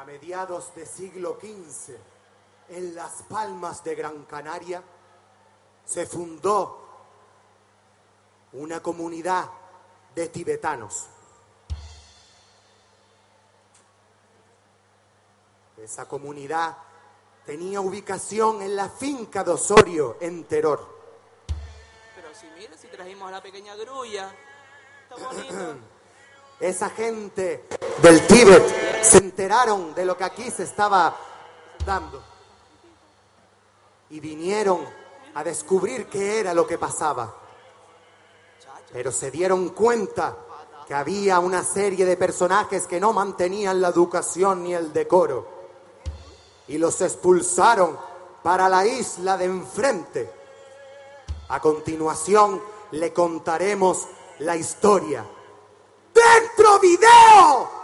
A 0.00 0.04
mediados 0.06 0.74
de 0.74 0.86
siglo 0.86 1.36
XV, 1.38 1.94
en 2.70 2.94
las 2.94 3.22
Palmas 3.24 3.84
de 3.84 3.94
Gran 3.94 4.24
Canaria, 4.24 4.82
se 5.84 6.06
fundó 6.06 6.88
una 8.54 8.80
comunidad 8.80 9.50
de 10.14 10.28
tibetanos. 10.30 11.04
Esa 15.76 16.08
comunidad 16.08 16.78
tenía 17.44 17.82
ubicación 17.82 18.62
en 18.62 18.76
la 18.76 18.88
finca 18.88 19.44
de 19.44 19.50
Osorio, 19.50 20.16
en 20.18 20.44
Teror. 20.44 20.88
Pero 22.16 22.34
si 22.34 22.46
mira, 22.58 22.74
si 22.78 22.86
trajimos 22.86 23.28
a 23.28 23.32
la 23.32 23.42
pequeña 23.42 23.76
grulla. 23.76 24.34
Está 25.10 25.26
bonito. 25.26 25.76
Esa 26.58 26.88
gente 26.88 27.66
del 28.02 28.26
Tíbet 28.26 29.02
se 29.02 29.18
enteraron 29.18 29.94
de 29.94 30.04
lo 30.04 30.16
que 30.16 30.24
aquí 30.24 30.50
se 30.50 30.62
estaba 30.62 31.16
dando 31.84 32.22
y 34.10 34.20
vinieron 34.20 34.80
a 35.34 35.44
descubrir 35.44 36.06
qué 36.06 36.40
era 36.40 36.54
lo 36.54 36.66
que 36.66 36.78
pasaba. 36.78 37.34
Pero 38.92 39.12
se 39.12 39.30
dieron 39.30 39.70
cuenta 39.70 40.36
que 40.86 40.94
había 40.94 41.38
una 41.38 41.62
serie 41.62 42.04
de 42.04 42.16
personajes 42.16 42.86
que 42.86 42.98
no 42.98 43.12
mantenían 43.12 43.80
la 43.80 43.88
educación 43.88 44.64
ni 44.64 44.74
el 44.74 44.92
decoro 44.92 45.46
y 46.68 46.78
los 46.78 47.00
expulsaron 47.00 47.98
para 48.42 48.68
la 48.68 48.86
isla 48.86 49.36
de 49.36 49.44
enfrente. 49.44 50.32
A 51.48 51.60
continuación 51.60 52.62
le 52.92 53.12
contaremos 53.12 54.08
la 54.40 54.56
historia. 54.56 55.24
¡Dentro 56.12 56.78
video! 56.80 57.79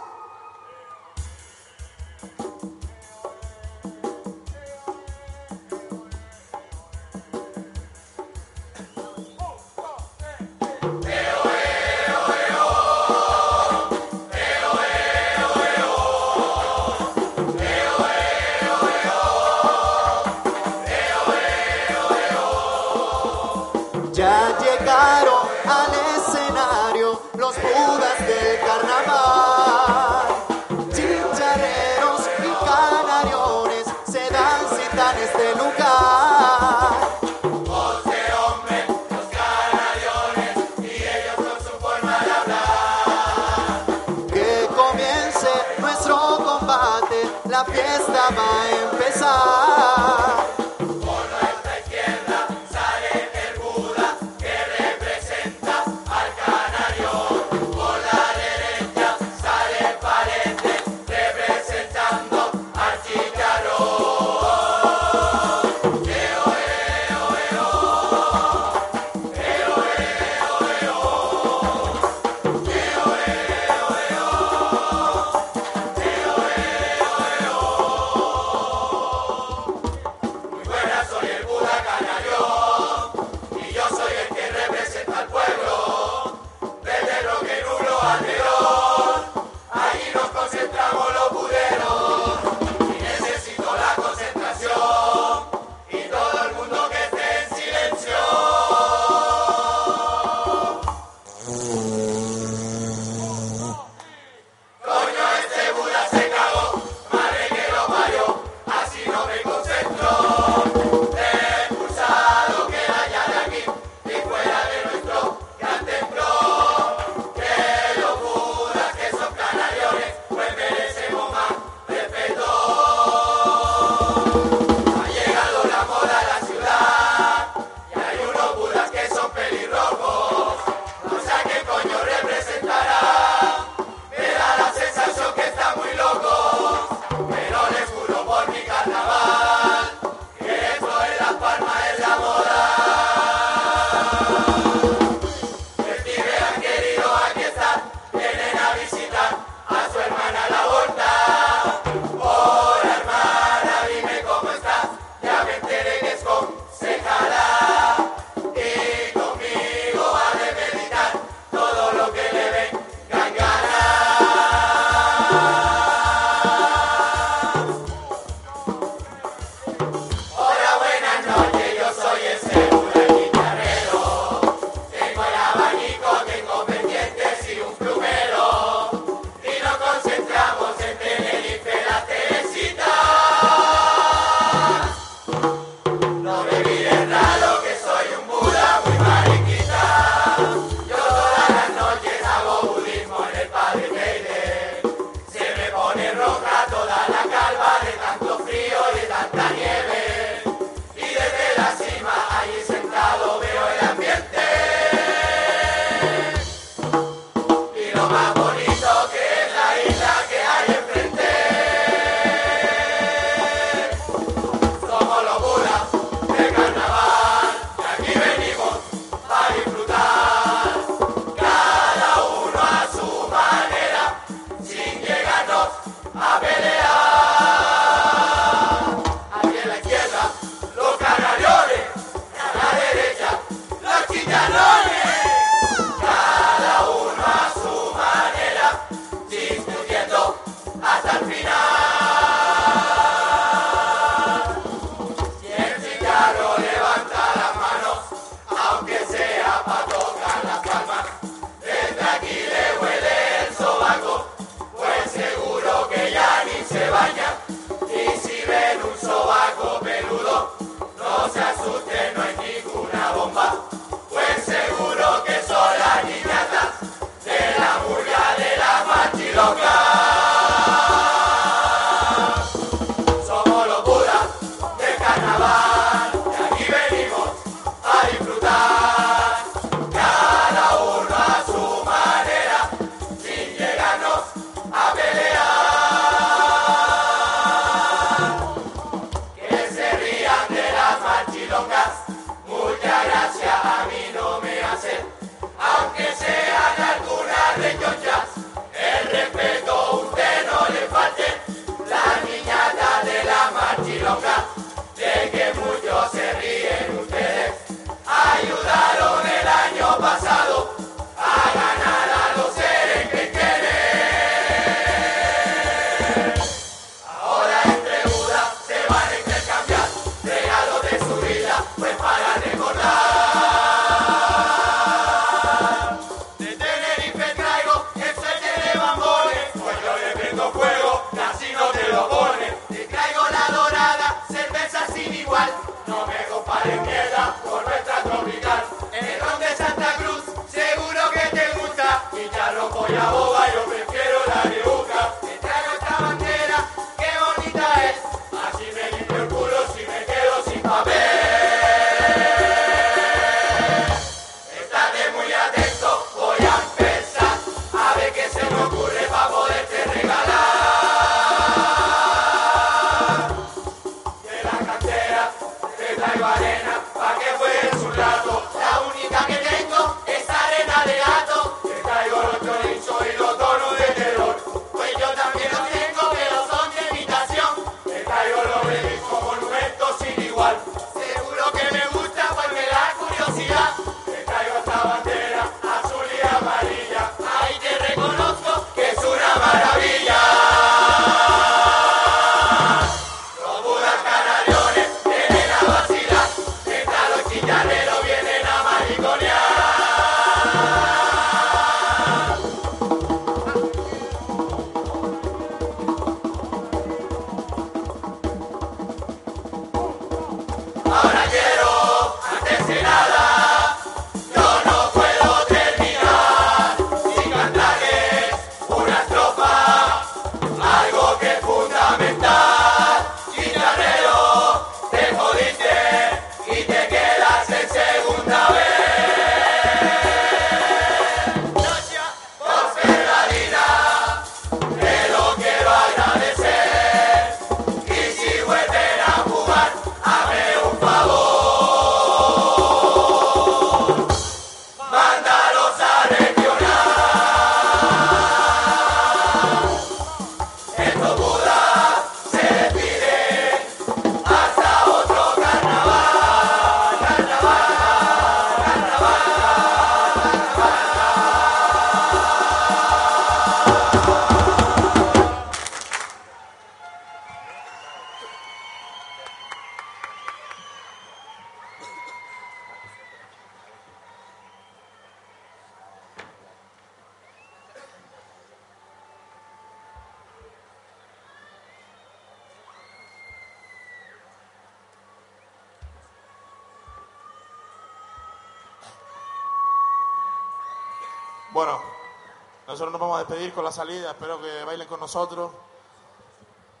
Con 493.57 493.65
la 493.65 493.71
salida. 493.71 494.11
Espero 494.11 494.39
que 494.39 494.63
bailen 494.65 494.87
con 494.87 494.99
nosotros. 494.99 495.51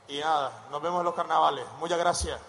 Y 0.09 0.19
nada, 0.19 0.67
nos 0.69 0.79
vemos 0.79 0.99
en 0.99 1.05
los 1.05 1.15
carnavales. 1.15 1.65
Muchas 1.79 1.97
gracias. 1.97 2.39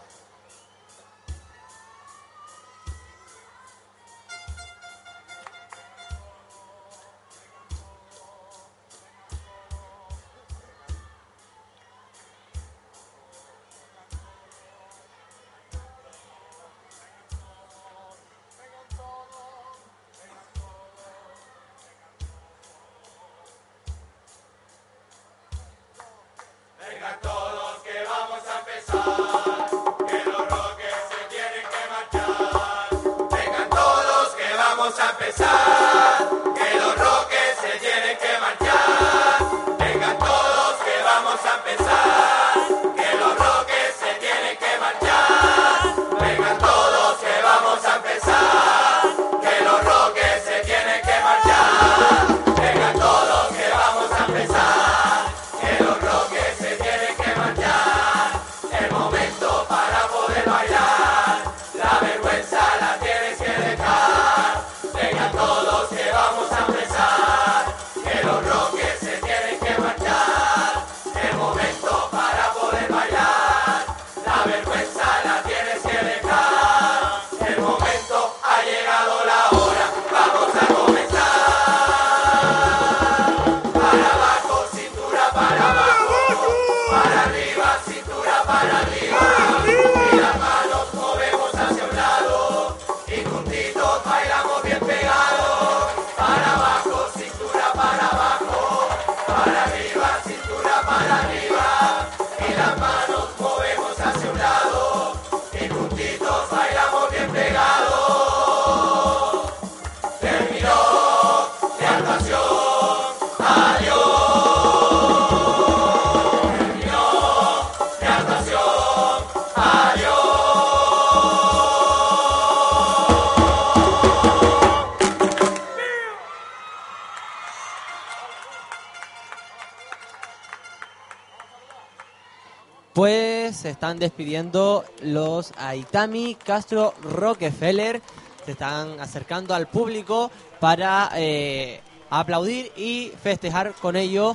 Despidiendo 134.08 134.84
los 135.02 135.52
Aitami 135.58 136.34
Castro 136.34 136.94
Rockefeller. 137.02 138.00
Se 138.46 138.52
están 138.52 138.98
acercando 139.00 139.54
al 139.54 139.68
público 139.68 140.30
para 140.58 141.10
eh, 141.16 141.82
aplaudir 142.08 142.72
y 142.74 143.12
festejar 143.22 143.74
con 143.74 143.96
ellos 143.96 144.34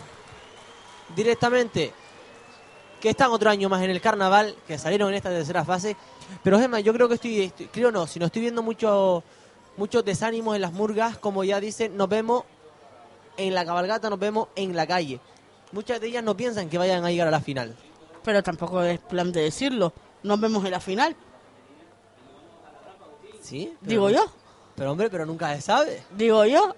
directamente. 1.15 1.91
Que 3.01 3.09
están 3.09 3.31
otro 3.31 3.49
año 3.49 3.67
más 3.67 3.81
en 3.81 3.89
el 3.89 3.99
carnaval, 3.99 4.55
que 4.67 4.77
salieron 4.77 5.09
en 5.09 5.15
esta 5.15 5.29
tercera 5.29 5.65
fase. 5.65 5.97
Pero 6.43 6.59
Gemma, 6.59 6.79
yo 6.79 6.93
creo 6.93 7.09
que 7.09 7.15
estoy, 7.15 7.51
creo 7.71 7.91
no, 7.91 8.05
si 8.05 8.19
no 8.19 8.27
estoy 8.27 8.43
viendo 8.43 8.61
mucho, 8.61 9.23
muchos 9.75 10.05
desánimos 10.05 10.55
en 10.55 10.61
las 10.61 10.71
murgas, 10.71 11.17
como 11.17 11.43
ya 11.43 11.59
dicen, 11.59 11.97
nos 11.97 12.07
vemos 12.07 12.43
en 13.37 13.55
la 13.55 13.65
cabalgata, 13.65 14.11
nos 14.11 14.19
vemos 14.19 14.49
en 14.55 14.75
la 14.75 14.85
calle. 14.85 15.19
Muchas 15.71 15.99
de 15.99 16.07
ellas 16.07 16.23
no 16.23 16.37
piensan 16.37 16.69
que 16.69 16.77
vayan 16.77 17.03
a 17.03 17.09
llegar 17.09 17.27
a 17.27 17.31
la 17.31 17.41
final. 17.41 17.75
Pero 18.23 18.41
tampoco 18.43 18.81
es 18.83 18.99
plan 18.99 19.31
de 19.31 19.41
decirlo. 19.43 19.93
Nos 20.23 20.39
vemos 20.39 20.63
en 20.65 20.71
la 20.71 20.79
final. 20.79 21.15
¿Sí? 23.41 23.73
pero- 23.81 23.89
Digo 23.89 24.09
yo. 24.09 24.25
Pero 24.75 24.91
hombre, 24.91 25.09
pero 25.09 25.25
nunca 25.25 25.53
se 25.55 25.61
sabe. 25.61 26.03
Digo 26.15 26.45
yo. 26.45 26.75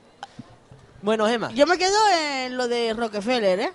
Bueno, 1.01 1.27
Gemma. 1.27 1.51
Yo 1.51 1.65
me 1.67 1.77
quedo 1.77 1.95
en 2.13 2.57
lo 2.57 2.67
de 2.67 2.93
Rockefeller, 2.93 3.59
¿eh? 3.59 3.73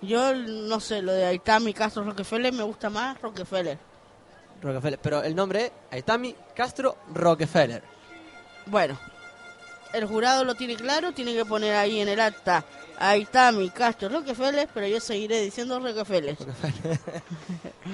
Yo 0.00 0.34
no 0.34 0.80
sé, 0.80 1.00
lo 1.02 1.12
de 1.12 1.26
Aitami 1.26 1.72
Castro 1.74 2.02
Rockefeller 2.02 2.52
me 2.52 2.62
gusta 2.64 2.90
más 2.90 3.20
Rockefeller. 3.20 3.78
Rockefeller. 4.60 4.98
Pero 4.98 5.22
el 5.22 5.36
nombre 5.36 5.66
es 5.66 5.72
Aitami 5.90 6.34
Castro 6.56 6.96
Rockefeller. 7.14 7.82
Bueno, 8.66 8.98
el 9.92 10.06
jurado 10.06 10.44
lo 10.44 10.54
tiene 10.54 10.74
claro, 10.76 11.12
tiene 11.12 11.34
que 11.34 11.44
poner 11.44 11.76
ahí 11.76 12.00
en 12.00 12.08
el 12.08 12.20
acta 12.20 12.64
Aitami 13.02 13.70
Castro 13.70 14.08
Rockefeller, 14.08 14.68
pero 14.72 14.86
yo 14.86 15.00
seguiré 15.00 15.40
diciendo 15.40 15.80
Rockefeller. 15.80 16.36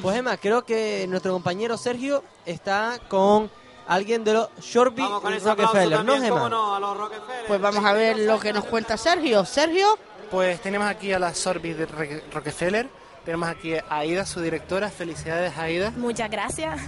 Pues 0.03 0.17
Emma, 0.17 0.37
creo 0.37 0.65
que 0.65 1.07
nuestro 1.09 1.33
compañero 1.33 1.77
Sergio 1.77 2.23
está 2.45 3.01
con 3.09 3.51
alguien 3.89 4.23
de 4.23 4.35
los 4.35 4.49
Shorby 4.61 5.03
Vamos 5.03 5.23
con 5.23 5.33
ese 5.33 5.49
aplauso 5.49 5.73
Rockefeller, 5.73 6.05
¿no, 6.05 6.49
no, 6.49 6.75
a 6.77 6.79
los 6.79 6.97
Rockefeller. 6.97 7.47
Pues 7.49 7.61
vamos 7.61 7.85
a 7.85 7.93
ver 7.95 8.19
lo 8.19 8.39
que 8.39 8.53
nos 8.53 8.65
cuenta 8.67 8.97
Sergio. 8.97 9.45
Sergio, 9.45 9.99
Pues 10.31 10.61
tenemos 10.61 10.87
aquí 10.87 11.13
a 11.13 11.19
la 11.19 11.35
Sorbi 11.35 11.73
de 11.73 11.87
Rockefeller, 12.33 12.89
tenemos 13.25 13.49
aquí 13.49 13.75
a 13.75 13.85
Aida, 13.89 14.25
su 14.27 14.41
directora. 14.41 14.91
Felicidades, 14.91 15.57
Aida. 15.57 15.91
Muchas 15.97 16.31
gracias. 16.31 16.81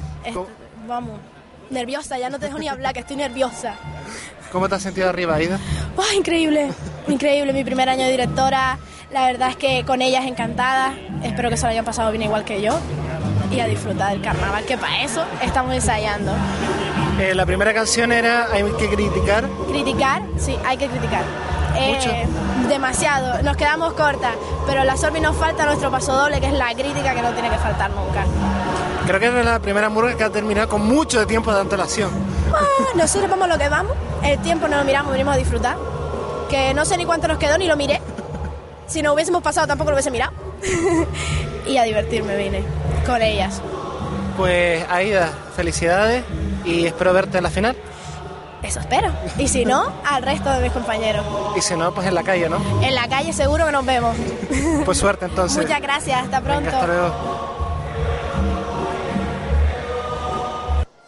Vamos, 0.86 1.18
nerviosa, 1.70 2.18
ya 2.18 2.30
no 2.30 2.38
te 2.38 2.46
dejo 2.46 2.58
ni 2.58 2.68
hablar, 2.68 2.92
que 2.94 3.00
estoy 3.00 3.16
nerviosa. 3.16 3.74
¿Cómo 4.52 4.68
te 4.68 4.74
has 4.74 4.82
sentido 4.82 5.08
arriba, 5.08 5.36
Aida? 5.36 5.58
¡Ay, 5.96 6.18
increíble! 6.18 6.70
Increíble, 7.08 7.52
mi 7.52 7.64
primer 7.64 7.88
año 7.88 8.04
de 8.04 8.10
directora. 8.10 8.78
La 9.12 9.26
verdad 9.26 9.50
es 9.50 9.56
que 9.56 9.84
con 9.84 10.02
ellas 10.02 10.24
encantada. 10.26 10.94
Espero 11.22 11.50
que 11.50 11.56
se 11.56 11.64
lo 11.64 11.70
hayan 11.70 11.84
pasado 11.84 12.10
bien 12.10 12.22
igual 12.22 12.44
que 12.44 12.60
yo. 12.60 12.78
Y 13.50 13.60
a 13.60 13.66
disfrutar 13.66 14.12
del 14.12 14.22
carnaval, 14.22 14.64
que 14.64 14.78
para 14.78 15.02
eso 15.02 15.24
estamos 15.42 15.74
ensayando. 15.74 16.32
Eh, 17.20 17.34
la 17.34 17.44
primera 17.44 17.74
canción 17.74 18.12
era 18.12 18.46
Hay 18.52 18.62
que 18.78 18.88
criticar. 18.88 19.44
Criticar, 19.68 20.22
sí, 20.38 20.56
hay 20.64 20.76
que 20.76 20.86
criticar. 20.86 21.24
Eh, 21.76 22.26
demasiado, 22.68 23.42
nos 23.42 23.56
quedamos 23.56 23.92
cortas, 23.94 24.34
pero 24.66 24.84
la 24.84 24.96
Sorbi 24.96 25.20
nos 25.20 25.36
falta 25.36 25.64
nuestro 25.64 25.90
paso 25.90 26.12
doble, 26.12 26.40
que 26.40 26.46
es 26.46 26.52
la 26.52 26.72
crítica 26.74 27.14
que 27.14 27.22
no 27.22 27.32
tiene 27.32 27.50
que 27.50 27.58
faltar 27.58 27.90
nunca. 27.90 28.24
Creo 29.10 29.18
que 29.18 29.26
era 29.26 29.42
la 29.42 29.58
primera 29.58 29.88
murga 29.88 30.16
que 30.16 30.22
ha 30.22 30.30
terminado 30.30 30.68
con 30.68 30.86
mucho 30.86 31.26
tiempo 31.26 31.52
de 31.52 31.60
antelación. 31.60 32.12
Ah, 32.54 32.64
nosotros 32.94 33.28
vamos 33.28 33.48
lo 33.48 33.58
que 33.58 33.68
vamos, 33.68 33.96
el 34.22 34.38
tiempo 34.38 34.68
no 34.68 34.76
lo 34.76 34.84
miramos, 34.84 35.10
venimos 35.10 35.34
a 35.34 35.36
disfrutar. 35.36 35.76
Que 36.48 36.72
no 36.74 36.84
sé 36.84 36.96
ni 36.96 37.04
cuánto 37.04 37.26
nos 37.26 37.38
quedó 37.38 37.58
ni 37.58 37.66
lo 37.66 37.76
miré. 37.76 38.00
Si 38.86 39.02
no 39.02 39.12
hubiésemos 39.12 39.42
pasado 39.42 39.66
tampoco 39.66 39.90
lo 39.90 39.96
hubiese 39.96 40.12
mirado. 40.12 40.30
y 41.66 41.76
a 41.76 41.82
divertirme 41.82 42.36
vine 42.36 42.62
con 43.04 43.20
ellas. 43.20 43.60
Pues 44.36 44.86
Aida, 44.88 45.28
felicidades 45.56 46.22
y 46.64 46.86
espero 46.86 47.12
verte 47.12 47.38
en 47.38 47.42
la 47.42 47.50
final. 47.50 47.76
Eso 48.62 48.78
espero. 48.78 49.10
Y 49.38 49.48
si 49.48 49.64
no, 49.64 49.92
al 50.04 50.22
resto 50.22 50.52
de 50.52 50.60
mis 50.60 50.70
compañeros. 50.70 51.26
Y 51.56 51.60
si 51.62 51.74
no, 51.74 51.92
pues 51.92 52.06
en 52.06 52.14
la 52.14 52.22
calle, 52.22 52.48
¿no? 52.48 52.58
En 52.80 52.94
la 52.94 53.08
calle 53.08 53.32
seguro 53.32 53.66
que 53.66 53.72
nos 53.72 53.84
vemos. 53.84 54.14
Pues 54.84 54.98
suerte 54.98 55.24
entonces. 55.24 55.64
Muchas 55.64 55.82
gracias, 55.82 56.22
hasta 56.22 56.40
pronto. 56.40 56.66
Venga, 56.66 56.74
hasta 56.74 56.86
luego. 56.86 57.49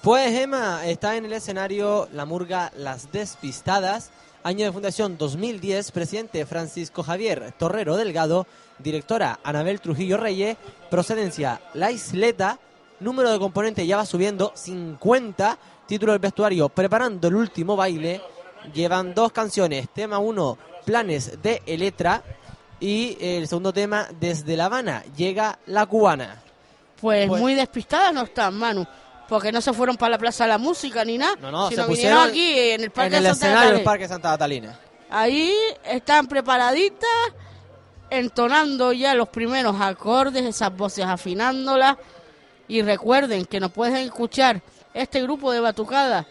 Pues 0.02 0.32
Emma 0.36 0.84
está 0.86 1.16
en 1.16 1.24
el 1.26 1.32
escenario 1.32 2.08
la 2.12 2.24
murga 2.24 2.72
Las 2.76 3.12
Despistadas, 3.12 4.10
año 4.42 4.64
de 4.66 4.72
fundación 4.72 5.16
2010, 5.16 5.92
presidente 5.92 6.44
Francisco 6.44 7.02
Javier 7.04 7.52
Torrero 7.56 7.96
Delgado, 7.96 8.46
directora 8.78 9.38
Anabel 9.44 9.80
Trujillo 9.80 10.16
Reyes, 10.16 10.56
procedencia 10.90 11.60
La 11.74 11.92
Isleta, 11.92 12.58
número 12.98 13.30
de 13.30 13.38
componentes 13.38 13.86
ya 13.86 13.96
va 13.96 14.04
subiendo, 14.06 14.52
50, 14.56 15.58
título 15.86 16.12
del 16.12 16.20
vestuario 16.20 16.68
preparando 16.68 17.28
el 17.28 17.36
último 17.36 17.76
baile 17.76 18.20
llevan 18.74 19.14
dos 19.14 19.32
canciones. 19.32 19.88
Tema 19.92 20.18
1, 20.18 20.58
Planes 20.84 21.42
de 21.42 21.62
Eletra. 21.66 22.22
Y 22.78 23.16
el 23.20 23.46
segundo 23.46 23.72
tema, 23.72 24.08
Desde 24.18 24.56
La 24.56 24.64
Habana, 24.66 25.04
llega 25.16 25.58
La 25.66 25.86
Cubana. 25.86 26.42
Pues, 27.00 27.28
Pues- 27.28 27.40
muy 27.40 27.54
despistadas 27.54 28.12
no 28.12 28.22
están, 28.22 28.54
Manu. 28.54 28.84
Porque 29.32 29.50
no 29.50 29.62
se 29.62 29.72
fueron 29.72 29.96
para 29.96 30.10
la 30.10 30.18
Plaza 30.18 30.44
de 30.44 30.48
la 30.48 30.58
Música 30.58 31.06
ni 31.06 31.16
nada. 31.16 31.36
No, 31.40 31.50
no, 31.50 31.70
sino 31.70 31.84
se 31.84 31.88
vinieron 31.88 32.24
pusieron 32.24 32.28
aquí 32.28 32.70
en 32.72 32.82
el 32.82 32.90
Parque 32.90 33.16
en 33.16 33.24
el 33.24 33.30
Santa 33.30 33.46
escenario 33.46 33.74
del. 33.76 33.82
Parque 33.82 34.06
Santa 34.06 34.30
Catalina. 34.32 34.78
Ahí 35.08 35.54
están 35.84 36.26
preparaditas, 36.26 37.08
entonando 38.10 38.92
ya 38.92 39.14
los 39.14 39.30
primeros 39.30 39.80
acordes, 39.80 40.44
esas 40.44 40.76
voces 40.76 41.06
afinándolas. 41.06 41.96
Y 42.68 42.82
recuerden 42.82 43.46
que 43.46 43.58
nos 43.58 43.72
pueden 43.72 43.96
escuchar 43.96 44.60
este 44.92 45.22
grupo 45.22 45.50
de 45.50 45.60
batucadas 45.60 46.26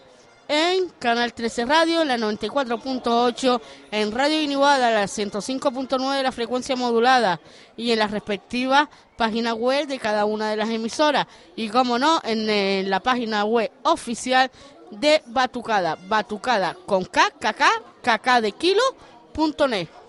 en 0.51 0.89
Canal 0.99 1.33
13 1.33 1.63
Radio, 1.63 2.03
la 2.03 2.17
94.8, 2.17 3.61
en 3.91 4.11
Radio 4.11 4.41
Iniguada, 4.41 4.91
la 4.91 5.05
105.9 5.05 6.17
de 6.17 6.23
la 6.23 6.33
frecuencia 6.33 6.75
modulada 6.75 7.39
y 7.77 7.91
en 7.91 7.99
las 7.99 8.11
respectivas 8.11 8.89
páginas 9.15 9.53
web 9.53 9.87
de 9.87 9.97
cada 9.97 10.25
una 10.25 10.49
de 10.49 10.57
las 10.57 10.67
emisoras. 10.67 11.25
Y 11.55 11.69
como 11.69 11.97
no, 11.97 12.19
en, 12.25 12.89
la 12.89 12.99
página 12.99 13.45
web 13.45 13.71
oficial 13.83 14.51
de 14.89 15.23
Batucada, 15.27 15.97
Batucada 16.09 16.75
con 16.85 17.05
K, 17.05 17.31
KK 17.39 18.41
de 18.41 18.51
kilo, 18.51 18.83
punto 19.33 19.69
net. 19.69 20.00